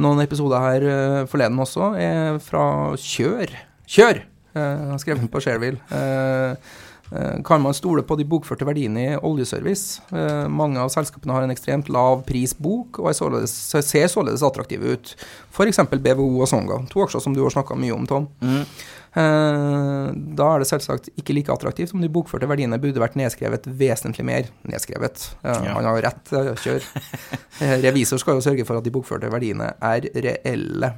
[0.02, 0.86] noen episoder her
[1.30, 2.64] forleden også, er fra
[2.98, 3.54] Kjør.
[3.90, 4.24] Kjør!
[4.50, 5.78] Jeg har skrevet på Shareville.
[7.46, 10.02] Kan man stole på de bokførte verdiene i oljeservice?
[10.50, 13.54] Mange av selskapene har en ekstremt lav pris bok, og således,
[13.86, 15.12] ser således attraktive ut.
[15.54, 15.84] F.eks.
[15.94, 18.26] BVO og Songa, to aksjer som du har snakka mye om, Tom.
[18.42, 18.66] Mm.
[19.16, 23.66] Eh, Da er det selvsagt ikke like attraktivt om de bokførte verdiene burde vært nedskrevet
[23.66, 25.34] vesentlig mer nedskrevet.
[25.42, 25.74] Man Ja.
[25.74, 26.82] Han har rett, eh, kjør.
[27.60, 30.94] Eh, Revisor skal jo sørge for at de bokførte verdiene er reelle.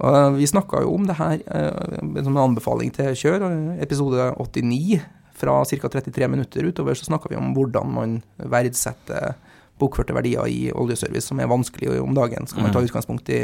[0.00, 3.82] Og eh, vi snakka jo om det her eh, som en anbefaling til kjør, eh,
[3.82, 5.00] episode 89.
[5.38, 5.88] Fra ca.
[5.88, 9.34] 33 minutter utover så snakka vi om hvordan man verdsetter
[9.78, 12.46] bokførte verdier i oljeservice, som er vanskelig om dagen.
[12.46, 12.86] Skal man ta Mm.
[12.88, 13.40] utgangspunkt i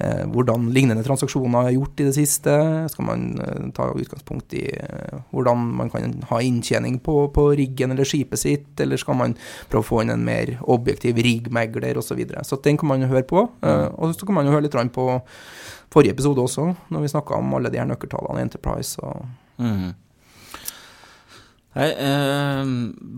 [0.00, 2.54] eh, hvordan lignende transaksjoner er gjort i det siste?
[2.90, 7.90] Skal man eh, ta utgangspunkt i eh, hvordan man kan ha inntjening på, på riggen
[7.92, 8.80] eller skipet sitt?
[8.80, 9.36] Eller skal man
[9.68, 12.12] prøve å få inn en mer objektiv riggmegler osv.?
[12.12, 12.42] Så, videre.
[12.44, 13.48] så den kan man jo høre på.
[13.64, 15.06] Eh, og så kan man jo høre litt på
[15.92, 18.98] forrige episode også, når vi snakka om alle de her nøkkeltallene i Enterprise.
[19.02, 19.24] og
[19.58, 19.94] Mhm.
[21.72, 22.70] Nei, eh,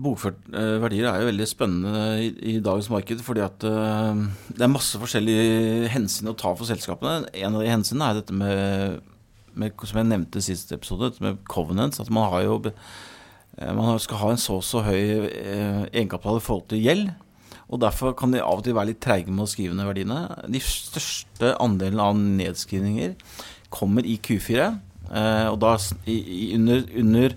[0.05, 4.21] Bokført eh, er jo veldig spennende i, i dagens marked, fordi at eh,
[4.55, 7.27] det er masse forskjellige hensyn å ta for selskapene.
[7.35, 9.01] En av de hensynene er dette med,
[9.59, 11.99] med som jeg nevnte i siste episode, dette med covenants.
[11.99, 12.61] At man, jo,
[13.59, 17.11] eh, man skal ha en så og så høy eh, egenkapital i forhold til gjeld.
[17.65, 20.21] Og Derfor kan de av og til være litt treige med å skrive ned verdiene.
[20.47, 23.17] De største andelen av nedskrivninger
[23.73, 24.71] kommer i Q4.
[25.11, 25.75] Eh, og da
[26.07, 27.35] i, i, under, under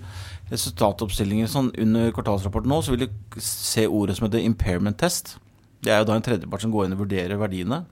[0.52, 5.36] resultatoppstillinger sånn, under kvartalsrapporten nå, så vil du se ordet som heter impairment test.
[5.84, 7.82] Det er jo da en tredjepart som går inn og vurderer verdiene.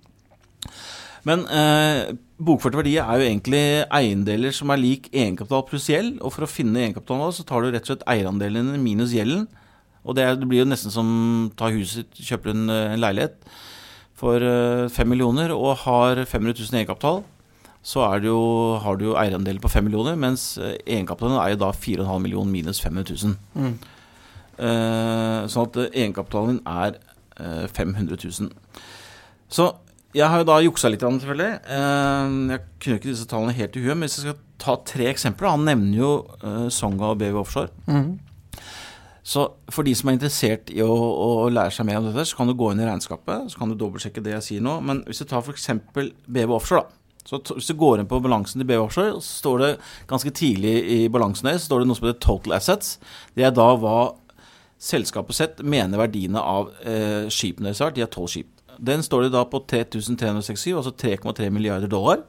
[1.27, 3.63] Men eh, bokførte verdier er jo egentlig
[3.99, 6.21] eiendeler som er lik egenkapital pluss gjeld.
[6.23, 9.47] Og for å finne egenkapitalen, så tar du rett og slett eierandelene minus gjelden.
[10.07, 11.09] Og det, er, det blir jo nesten som
[11.59, 13.41] ta huset kjøper en, eh, en leilighet
[14.17, 17.25] for eh, fem millioner og har 500 000 egenkapital.
[17.87, 18.39] Så jo,
[18.83, 22.51] har du jo eierandeler på 5 millioner, mens eh, egenkapitalen er jo da 4,5 millioner
[22.51, 23.37] minus 500 000.
[23.55, 23.77] Mm.
[25.53, 26.97] Sånn at eh, egenkapitalen din er
[27.39, 28.51] eh, 500 000.
[29.47, 29.69] Så
[30.17, 31.53] jeg har jo da juksa litt, selvfølgelig.
[31.69, 35.53] Jeg kunne ikke disse tallene helt i huet, men hvis jeg skal ta tre eksempler
[35.53, 36.13] Han nevner jo
[36.73, 37.69] Songa og BV Offshore.
[37.85, 38.15] Mm.
[39.27, 42.39] Så for de som er interessert i å, å lære seg mer om dette, så
[42.39, 44.79] kan du gå inn i regnskapet, så kan du dobbeltsjekke det jeg sier nå.
[44.87, 45.69] Men hvis du tar f.eks.
[45.93, 46.96] BV Offshore, da.
[47.27, 49.71] Så hvis du går inn på balansen til BV Offshore, så står det
[50.11, 52.97] ganske tidlig i balansen deres så står det noe som heter total assets.
[53.35, 53.99] Det er da hva
[54.83, 57.99] selskapet sett mener verdiene av eh, skipene deres har vært.
[57.99, 58.53] De har tolv skip.
[58.77, 62.23] Den står det da på 3367, altså 3,3 milliarder dollar.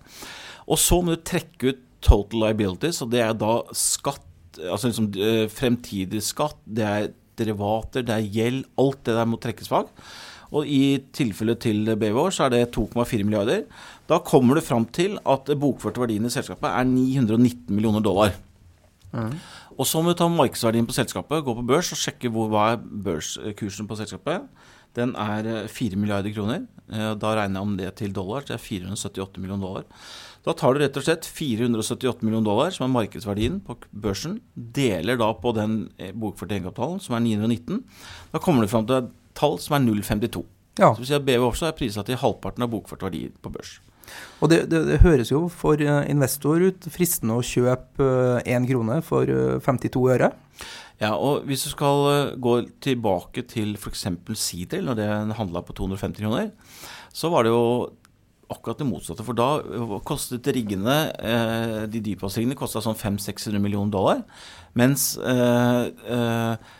[0.67, 4.23] Og så må du trekke ut total liabilities, og det er da skatt,
[4.61, 9.39] altså liksom eh, fremtidig skatt, det er derivater, det er gjeld, alt det der må
[9.41, 9.83] trekkes fra.
[10.55, 13.65] Og i tilfellet til BVÅ så er det 2,4 milliarder.
[14.07, 18.35] Da kommer du fram til at bokførte verdien i selskapet er 919 millioner dollar.
[19.11, 19.33] Mm.
[19.77, 22.71] Og så må du ta markedsverdien på selskapet, gå på børs og sjekke hvor, hva
[22.73, 24.47] er børskursen på selskapet.
[24.97, 26.65] Den er 4 milliarder kroner.
[26.87, 29.85] Eh, da regner jeg om det til dollar, det er 478 millioner dollar.
[30.47, 35.19] Da tar du rett og slett 478 millioner dollar, som er markedsverdien på børsen, deler
[35.19, 37.83] da på den eh, bokførte egenkapitalen, som er 919.
[38.31, 40.45] Da kommer du fram til et tall som er 0,52.
[40.79, 40.93] Ja.
[40.93, 43.77] Så vil si at BV Offshore er prisa til halvparten av bokført verdi på børs.
[44.41, 48.09] Og det, det, det, høres jo for eh, investor ut fristende å kjøpe
[48.43, 49.29] én eh, krone for
[49.63, 50.31] 52 øre.
[50.97, 54.07] Ja, og hvis du skal gå tilbake til f.eks.
[54.33, 56.51] Sidel, når det handla på 250 kroner,
[57.13, 57.67] så var det jo
[58.51, 59.25] akkurat det motsatte.
[59.27, 64.23] For da kostet riggene, eh, de dyphavsriggene, kosta sånn 500-600 millioner dollar.
[64.77, 66.75] Mens eh, eh,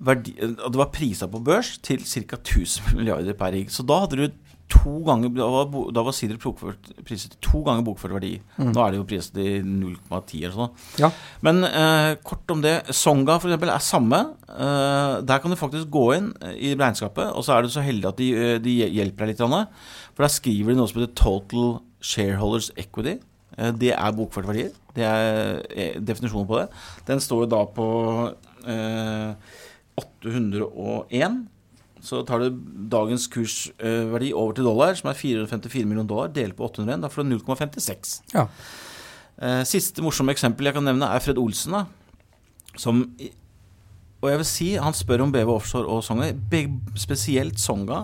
[0.00, 2.38] det var prisa på børs til ca.
[2.40, 3.72] 1000 milliarder per rigg.
[3.72, 7.84] Så da hadde du to ganger Da var, da var Sider priset til to ganger
[7.86, 8.32] bokført verdi.
[8.56, 8.72] Mm.
[8.72, 10.74] Nå er det jo priset til 0,10 eller sånn.
[11.02, 11.10] Ja.
[11.46, 12.76] Men eh, kort om det.
[12.96, 13.56] Songa f.eks.
[13.58, 14.22] er samme.
[14.50, 18.10] Eh, der kan du faktisk gå inn i regnskapet, og så er du så heldig
[18.12, 18.30] at de,
[18.64, 19.82] de hjelper deg litt.
[20.14, 23.18] For da skriver de noe som heter Total Shareholders Equity.
[23.58, 24.74] Eh, det er bokført verdier.
[24.96, 26.68] Det er eh, definisjonen på det.
[27.08, 27.88] Den står da på
[28.68, 29.56] eh,
[30.00, 31.40] 801.
[32.04, 32.60] Så tar du
[32.92, 37.02] dagens kursverdi over til dollar, som er 454 millioner dollar, deler på 801.
[37.04, 38.14] Da får du 0,56.
[38.34, 38.46] Ja.
[39.40, 41.76] Eh, siste morsomme eksempel jeg kan nevne, er Fred Olsen.
[41.76, 41.82] da,
[42.78, 42.96] som
[44.20, 46.26] og jeg vil si, Han spør om BV Offshore og Songa.
[46.94, 48.02] Spesielt Songa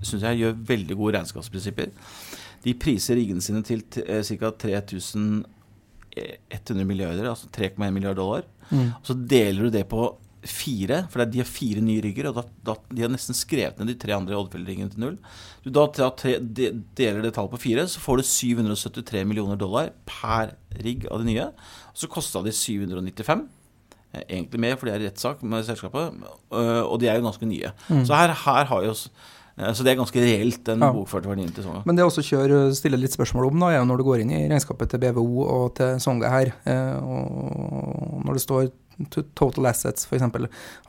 [0.00, 1.86] syns jeg gjør veldig gode regnskapsprinsipper.
[2.64, 4.50] De priser riggene sine til eh, ca.
[4.56, 5.44] 3100
[6.88, 8.42] milliarder, altså 3,1 milliarder dollar.
[8.70, 8.88] Mm.
[8.96, 10.16] Og Så deler du det på
[10.48, 13.92] fire, for de har fire nye rigger, og da, da, de har nesten skrevet ned
[13.92, 15.18] de tre andre Oddfjell-riggene til null.
[15.64, 19.92] Du da tre, de, deler det tallet på fire, så får du 773 millioner dollar
[20.08, 21.50] per rigg av de nye.
[21.92, 23.46] Og så kosta de 795
[24.14, 26.26] Eh, egentlig mer, for de er i rettssak med selskapet.
[26.54, 27.72] Eh, og de er jo ganske nye.
[27.88, 28.04] Mm.
[28.06, 30.92] Så her, her har jo eh, så det er ganske reelt, den ja.
[30.94, 31.82] bokførte verdien til Songa.
[31.86, 34.44] Men det også kjør stiller litt spørsmål om, da, er når du går inn i
[34.50, 36.54] regnskapet til BVO og til Songa her,
[37.02, 38.64] og når det står
[39.10, 40.24] total assets, f.eks.,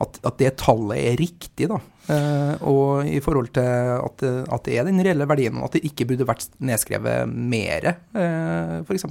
[0.02, 1.68] at, at det tallet er riktig.
[1.70, 1.78] da,
[2.12, 5.84] eh, Og i forhold til at, at, det er den reelle verdien, og at det
[5.90, 9.08] ikke burde vært nedskrevet mer, eh, f.eks.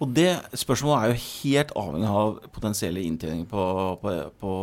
[0.00, 3.66] Og det spørsmålet er jo helt avhengig av potensielle inntjeninger på,
[4.02, 4.54] på, på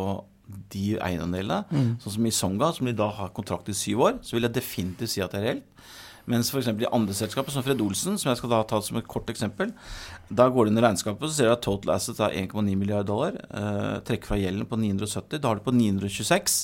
[0.72, 1.62] de eiendelene.
[1.70, 1.94] Mm.
[2.02, 4.58] Sånn som i Songa, som de da har kontrakt i syv år, så vil jeg
[4.58, 5.72] definitivt si at det er reelt.
[6.26, 6.68] Mens f.eks.
[6.82, 9.70] i andre selskaper, som Fred Olsen, som jeg skal da ta som et kort eksempel,
[10.28, 13.08] da går du inn i regnskapet og ser du at total assets er 1,9 milliarder
[13.08, 13.36] dollar.
[13.46, 15.38] Eh, trekker fra gjelden på 970.
[15.38, 16.56] Da har du på 926.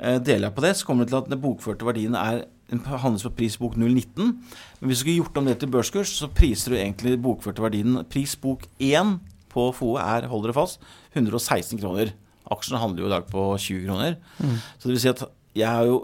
[0.00, 3.26] Eh, deler jeg på det, så kommer du til at den bokførte verdien er handles
[3.26, 4.32] på prisbok 019.
[4.80, 8.00] Men hvis du skulle gjort om det til børskurs, så priser du egentlig bokførte verdien
[8.08, 9.18] Prisbok 1
[9.52, 10.80] på FOE er, hold dere fast,
[11.12, 12.14] 116 kroner.
[12.52, 14.16] Aksjene handler jo i dag på 20 kroner.
[14.40, 14.56] Mm.
[14.78, 15.98] Så det vil si at jeg har jo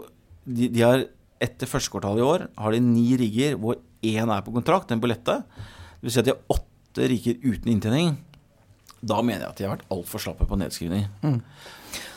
[0.45, 1.07] de, de har
[1.41, 5.01] etter første kvartal i år har de ni rigger hvor én er på kontrakt, den
[5.01, 5.09] på.
[5.09, 6.68] Det vil si at de har åtte
[7.07, 8.17] rigger uten inntjening.
[8.99, 11.05] Da mener jeg at de har vært altfor slappe på nedskrivning.
[11.23, 11.39] Mm.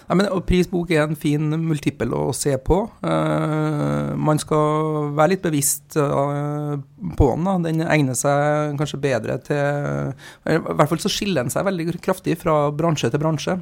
[0.08, 2.82] Ja, men, prisbok er en fin multiple å se på.
[3.06, 6.74] Uh, man skal være litt bevisst uh,
[7.16, 7.46] på den.
[7.46, 7.54] Da.
[7.68, 10.12] Den egner seg kanskje bedre til
[10.50, 13.60] I hvert fall så skiller den seg veldig kraftig fra bransje til bransje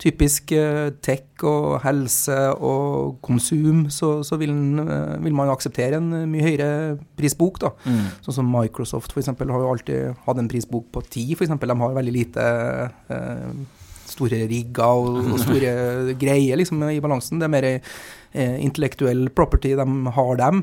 [0.00, 6.08] typisk uh, tech og helse og konsum, så, så vil, uh, vil, man akseptere en
[6.14, 6.70] uh, mye høyere
[7.18, 7.60] prisbok.
[7.62, 7.72] da.
[7.84, 8.08] Mm.
[8.24, 11.52] Sånn som Microsoft for eksempel, har jo alltid hatt en prisbok på ti, f.eks.
[11.62, 12.48] De har veldig lite
[14.12, 17.40] store rigger og, og store greier liksom, i balansen.
[17.40, 17.68] Det er mer
[18.32, 19.86] intellektuell property de
[20.16, 20.62] har, dem.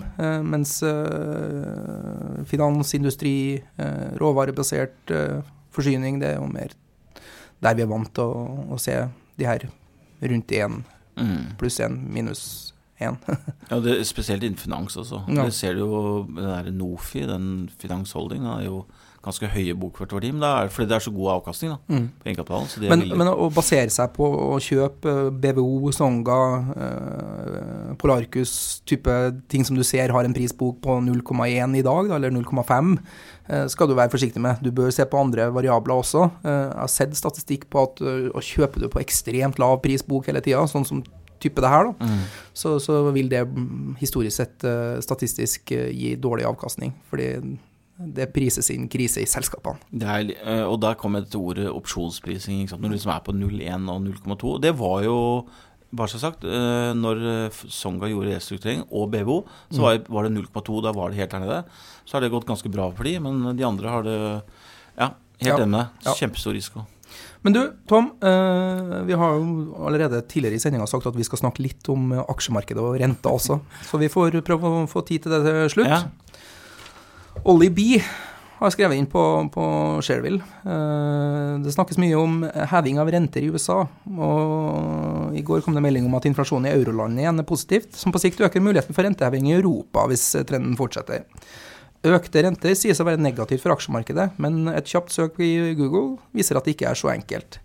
[0.50, 0.80] mens
[2.50, 3.34] finansindustri,
[4.22, 5.14] råvarebasert
[5.74, 6.74] forsyning, det er jo mer
[7.64, 8.96] der vi er vant til å, å se
[9.40, 9.68] de her
[10.20, 10.82] rundt én
[11.20, 11.56] mm.
[11.60, 12.44] pluss én minus
[13.00, 15.22] ja, det, spesielt innen finans også.
[15.32, 15.46] Ja.
[15.48, 18.82] Det ser du jo den der Nofi, den finansholdingen, er jo
[19.22, 20.30] ganske høye bokført verdi.
[20.32, 22.06] Men det er fordi det er så god avkastning da, Mm.
[22.24, 22.68] på egenkapitalen.
[22.90, 26.40] Men, villige- men å basere seg på å kjøpe BVO, Songa,
[26.76, 29.10] eh, Polarcus, type
[29.50, 32.98] ting som du ser har en prisbok på 0,1 i dag, da, eller 0,5,
[33.50, 34.62] eh, skal du være forsiktig med.
[34.64, 36.32] Du bør se på andre variabler også.
[36.46, 40.26] Eh, Jeg har sett statistikk på at eh, å kjøpe du på ekstremt lav prisbok
[40.28, 41.04] hele tida, sånn som
[41.40, 42.20] type det her, da, Mm.
[42.54, 44.60] så, så vil det mm, historisk sett
[45.04, 46.92] statistisk gi dårlig avkastning.
[47.10, 47.58] Fordi
[48.00, 49.80] det prises inn krise i selskapene.
[49.92, 52.70] Det er, eh, og der jeg til ordet opsjonsprising.
[52.72, 54.62] Når du liksom er på 0,1 og 0,2.
[54.62, 55.18] Det var jo
[55.92, 59.44] bare så sagt, eh, når Songa gjorde restrukturering, og BVO,
[59.74, 60.82] så var, det 0,2.
[60.86, 61.64] Da var det helt der nede.
[62.06, 64.44] Så har det gått ganske bra for de, men de andre har det
[65.00, 65.66] Ja, helt Ja.
[65.66, 65.90] enig.
[66.04, 66.86] Kjempestor risiko.
[67.44, 68.12] Men du, Tom.
[68.22, 72.12] Eh, vi har jo allerede tidligere i sendinga sagt at vi skal snakke litt om
[72.12, 73.60] aksjemarkedet og renta også.
[73.84, 75.88] Så vi får prøve å få tid til det til slutt.
[75.88, 76.04] Ja.
[77.48, 78.02] Ollie B
[78.60, 79.22] har skrevet inn på,
[79.54, 79.66] på
[80.04, 80.44] Shareville.
[80.68, 82.42] Eh, det snakkes mye om
[82.74, 83.86] heving av renter i USA.
[84.12, 88.12] Og I går kom det melding om at inflasjonen i eurolandene igjen er positivt, som
[88.12, 91.24] på sikt øker muligheten for renteheving i Europa hvis trenden fortsetter.
[92.10, 96.60] Økte renter sies å være negativt for aksjemarkedet, men et kjapt søk i Google viser
[96.60, 97.60] at det ikke er så enkelt.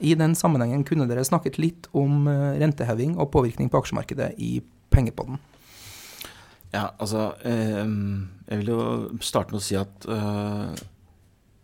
[0.00, 4.58] I den sammenhengen kunne dere snakket litt om eh, renteheving og påvirkning på aksjemarkedet i
[4.92, 5.40] pengepodden.
[6.70, 7.82] Ja, altså eh,
[8.46, 8.82] Jeg vil jo
[9.24, 10.82] starte med å si at eh,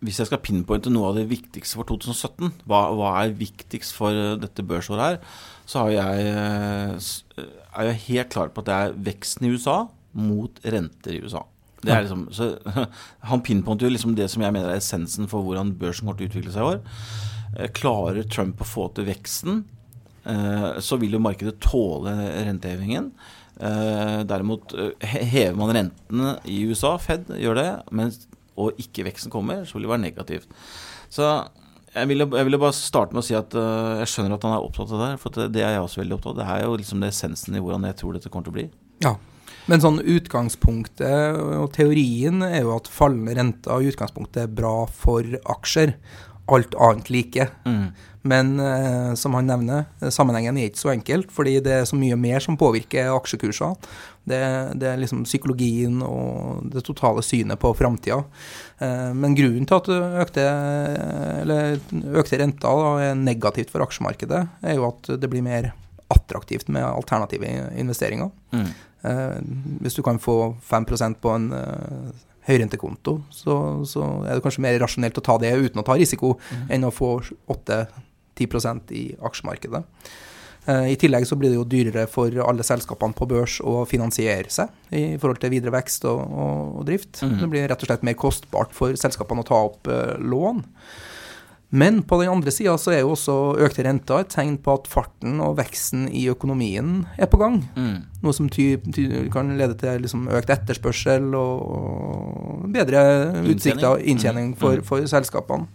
[0.04, 4.14] hvis jeg skal pinpointe noe av det viktigste for 2017, hva, hva er viktigst for
[4.14, 5.20] eh, dette børsåret her,
[5.66, 7.46] så har jeg, eh,
[7.80, 9.78] er jeg helt klar på at det er veksten i USA
[10.16, 11.44] mot renter i USA.
[11.82, 12.50] Det er liksom, så,
[13.30, 16.28] han pinpointer jo liksom det som jeg mener er essensen for hvordan børsen kommer til
[16.28, 17.00] å utvikle seg i år.
[17.57, 19.64] Eh, Klarer Trump å få til veksten,
[20.82, 22.11] så vil jo markedet tåle
[22.42, 23.12] rentehevingen.
[23.57, 28.26] Eh, derimot eh, hever man rentene i USA, Fed gjør det, mens,
[28.57, 30.50] og ikke veksten kommer, så vil det være negativt.
[31.12, 31.30] Så
[31.96, 34.52] jeg ville, jeg ville bare starte med å si at uh, jeg skjønner at han
[34.59, 36.42] er opptatt av det, for det, det er jeg også veldig opptatt av.
[36.42, 38.66] Det er jo liksom det essensen i hvordan jeg tror dette kommer til å bli.
[39.07, 39.14] Ja.
[39.66, 45.24] Men sånn utgangspunktet og teorien er jo at fallende renter i utgangspunktet er bra for
[45.57, 45.96] aksjer.
[46.53, 47.49] Alt annet like.
[48.26, 52.16] Men eh, som han nevner, sammenhengen er ikke så enkelt, fordi det er så mye
[52.18, 53.76] mer som påvirker aksjekurser.
[54.26, 54.40] Det,
[54.82, 58.18] det er liksom psykologien og det totale synet på framtida.
[58.82, 59.90] Eh, men grunnen til at
[60.26, 60.47] økte,
[61.44, 61.78] eller
[62.18, 65.70] økte renter da, er negativt for aksjemarkedet, er jo at det blir mer
[66.12, 68.30] attraktivt med alternative investeringer.
[68.55, 68.68] Mm.
[69.07, 69.38] Eh,
[69.82, 72.11] hvis du kan få 5% på en eh,
[72.47, 73.57] høyrentekonto, så,
[73.88, 76.36] så er det kanskje mer rasjonelt å ta det uten å ta risiko,
[76.70, 77.18] enn å få
[77.53, 79.82] 8-10% i aksjemarkedet.
[80.66, 84.51] Eh, I tillegg så blir det jo dyrere for alle selskapene på børs å finansiere
[84.51, 87.20] seg i forhold til videre vekst og, og, og drift.
[87.22, 87.36] Mm.
[87.42, 90.64] Det blir rett og slett mer kostbart for selskapene å ta opp eh, lån.
[91.76, 93.34] Men på den andre sida så er jo også
[93.66, 97.58] økte renter et tegn på at farten og veksten i økonomien er på gang.
[97.76, 97.98] Mm.
[98.24, 103.02] Noe som ty, ty, kan lede til liksom økt etterspørsel og, bedre
[103.44, 104.86] utsikter og inntjening for, Mm.
[104.88, 105.68] for selskapene.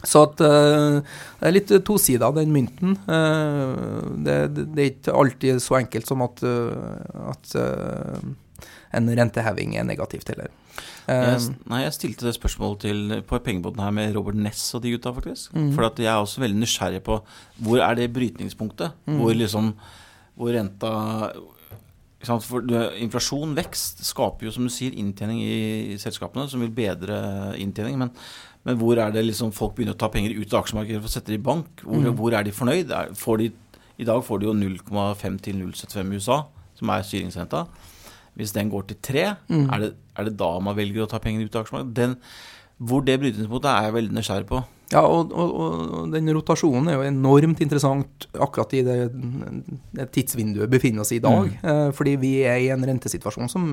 [0.00, 1.04] Så at uh,
[1.40, 2.94] det er litt to sider av den mynten.
[3.04, 7.52] Uh, det, det, er ikke alltid så enkelt som at, uh, at
[8.96, 10.48] en renteheving er negativt heller.
[11.10, 14.84] Eh, Jeg, nei, jeg stilte det spørsmålet til, på pengebåten her med Robert Ness og
[14.84, 15.54] de gutta, faktisk.
[15.54, 15.72] Mm.
[15.74, 17.20] For jeg er også veldig nysgjerrig på
[17.64, 18.94] hvor er det brytningspunktet?
[19.06, 19.16] Mm.
[19.20, 19.72] Hvor liksom
[20.40, 20.90] Hvor renta?
[22.20, 22.64] For
[23.00, 25.58] Inflasjon, vekst, skaper jo, som du sier, inntjening i,
[25.94, 27.16] i selskapene, som vil bedre
[27.56, 27.96] inntjening.
[28.00, 28.12] Men,
[28.68, 31.14] men hvor er det liksom folk begynner å ta penger ut av aksjemarkedet for å
[31.14, 31.80] sette det i bank?
[31.80, 32.16] Hvor, mm.
[32.20, 32.92] hvor er de fornøyd?
[32.92, 33.50] Er, får de,
[34.00, 36.38] I dag får de jo 0,5 til 0,75 i USA,
[36.80, 37.64] som er styringsrenta.
[38.40, 39.68] Hvis den går til tre, mm.
[39.68, 42.34] er, det, er det da man velger å ta pengene ut av aksjemarkedet?
[42.80, 44.62] Hvor det brytningspunktet er jeg veldig nysgjerrig på.
[44.90, 48.96] Ja, og, og, og den rotasjonen er jo enormt interessant akkurat i det,
[49.94, 51.46] det tidsvinduet befinner oss i i dag.
[51.70, 53.68] Eh, fordi vi er i en rentesituasjon som,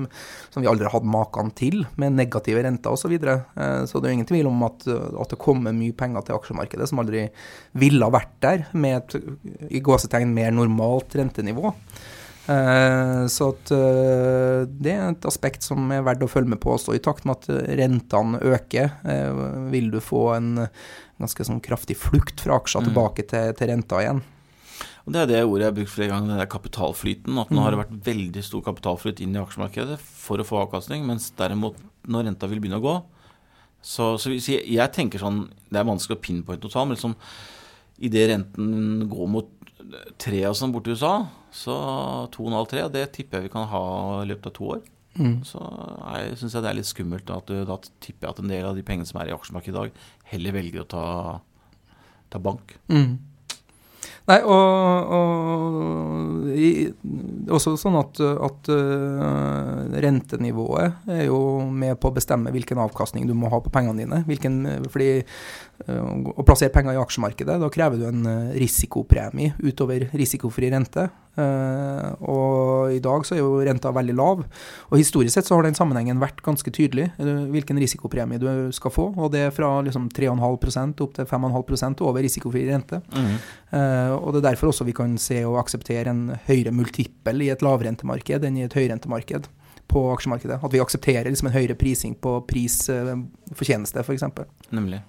[0.52, 3.08] som vi aldri har hatt maken til, med negative renter osv.
[3.08, 3.40] Så, videre.
[3.58, 6.38] eh, så det er jo ingen tvil om at, at det kommer mye penger til
[6.38, 7.26] aksjemarkedet som aldri
[7.80, 11.74] ville ha vært der, med et i gåsetegn mer normalt rentenivå.
[12.48, 16.94] Eh, så eh, det er et aspekt som er verdt å følge med på også.
[16.96, 19.42] I takt med at rentene øker, eh,
[19.72, 20.54] vil du få en
[21.20, 22.88] ganske sånn kraftig flukt fra aksjer Mm.
[22.88, 24.22] tilbake til, til renta igjen.
[25.06, 27.38] Og Det er det ordet jeg har brukt flere ganger, den der kapitalflyten.
[27.40, 27.62] At nå Mm.
[27.64, 31.76] har det vært veldig stor kapitalflyt inn i aksjemarkedet for å få avkastning, mens derimot
[32.06, 33.02] når renta vil begynne å gå
[33.80, 37.14] Så, så jeg, jeg tenker sånn Det er vanskelig å pinpointe noe tall, men liksom
[38.00, 39.46] idet renten går mot
[40.20, 41.14] tre og sånn i USA,
[41.54, 41.74] så
[42.34, 43.84] to og en halv, tre, det tipper jeg vi kan ha
[44.22, 44.82] i løpet av to år.
[45.18, 45.38] Mm.
[45.46, 45.62] Så
[46.38, 48.76] syns jeg det er litt skummelt at du, da tipper jeg at en del av
[48.78, 50.04] de pengene som er i aksjemarkedet i dag,
[50.34, 51.06] heller velger å ta,
[52.30, 52.76] ta bank.
[52.92, 53.16] Mm.
[54.28, 56.70] Nei, og, og i,
[57.48, 63.32] også sånn at, at uh, rentenivået er jo med på å bestemme hvilken avkastning du
[63.38, 64.20] må ha på pengene dine.
[64.28, 64.60] Hvilken,
[64.92, 65.22] fordi
[65.86, 71.08] uh, å plassere penger i aksjemarkedet, da krever du en uh, risikopremie utover risikofri rente.
[71.38, 74.40] og i dag så er jo renta veldig lav.
[74.90, 79.04] Og historisk sett så har den sammenhengen vært ganske tydelig, hvilken risikopremie du skal få.
[79.14, 82.98] Og det er fra liksom 3,5% opp til 5,5% over risikofri rente.
[83.14, 83.36] Mm.
[84.18, 87.62] og det er derfor også vi kan se og akseptere en høyere multiple i et
[87.62, 89.46] lavrentemarked enn i et høyrentemarked
[89.86, 90.58] på aksjemarkedet.
[90.58, 94.26] At vi aksepterer liksom en høyere prising på pris for tjeneste, f.eks.
[94.74, 95.04] Nemlig.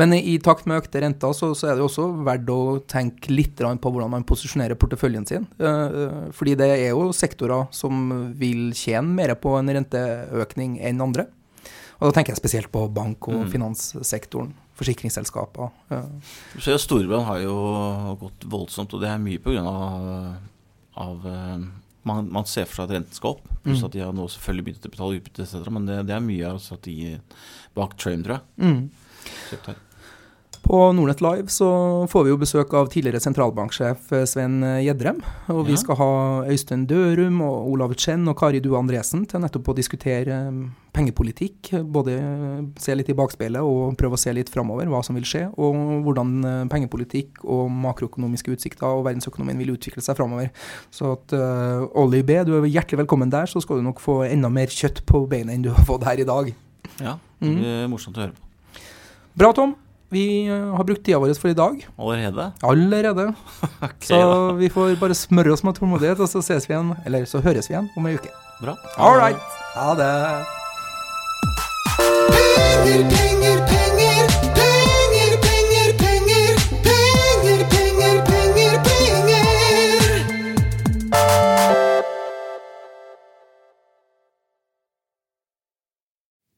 [0.00, 3.60] Men i takt med økte renter så, så, er det også verdt å tenke litt
[3.60, 5.46] på hvordan man posisjonerer porteføljen sin.
[5.60, 11.28] Uh, fordi det er jo sektorer som vil tjene mer på en renteøkning enn andre.
[12.00, 13.50] Og da tenker jeg spesielt på bank- og mm.
[13.52, 15.68] finanssektoren forsikringsselskaper.
[16.58, 17.56] Så Storebrand har jo
[18.22, 19.62] gått voldsomt, og det er mye pga.
[19.62, 20.08] Av,
[21.04, 21.28] av
[22.02, 23.86] man, man, ser for seg at renten skal opp, pluss mm.
[23.86, 25.70] at de har nå selvfølgelig begynt å betale utbytte etc.
[25.70, 27.22] Men det, det, er mye av strategien
[27.78, 28.44] bak Trame, tror jeg.
[28.66, 28.82] Mm.
[30.62, 31.68] På Nordnett Live så
[32.10, 35.18] får vi jo besøk av tidligere sentralbanksjef eh, Sven Gjedrem.
[35.50, 36.12] Og vi skal ha
[36.46, 40.60] Øystein Dørum og Olav Chen og Kari Due Andresen til nettopp å diskutere eh,
[40.94, 41.72] pengepolitikk.
[41.82, 42.14] Både
[42.80, 45.48] se litt i bakspeilet og prøve å se litt framover hva som vil skje.
[45.58, 50.52] Og hvordan eh, pengepolitikk og makroøkonomiske utsikter og verdensøkonomien vil utvikle seg framover.
[50.94, 53.50] Så at uh, Olli B, du er hjertelig velkommen der.
[53.50, 56.22] Så skal du nok få enda mer kjøtt på beinet enn du har fått her
[56.22, 56.54] i dag.
[57.02, 57.58] Ja, det mm.
[57.58, 57.92] blir mm.
[57.96, 58.51] morsomt å høre på.
[59.34, 59.74] Bra, Tom.
[60.12, 61.86] Vi eh, har brukt tida vår for i dag.
[61.96, 62.52] Allerede?
[62.68, 63.32] Allerede.
[63.80, 64.52] okay, så da.
[64.60, 67.70] vi får bare smøre oss med tålmodighet, og så ses vi igjen, eller så høres
[67.70, 68.32] vi igjen om ei uke.
[68.60, 68.76] Bra.
[68.98, 69.40] All right.
[69.72, 70.12] Ha det.
[72.82, 73.81] Penger, penger, penger, penger,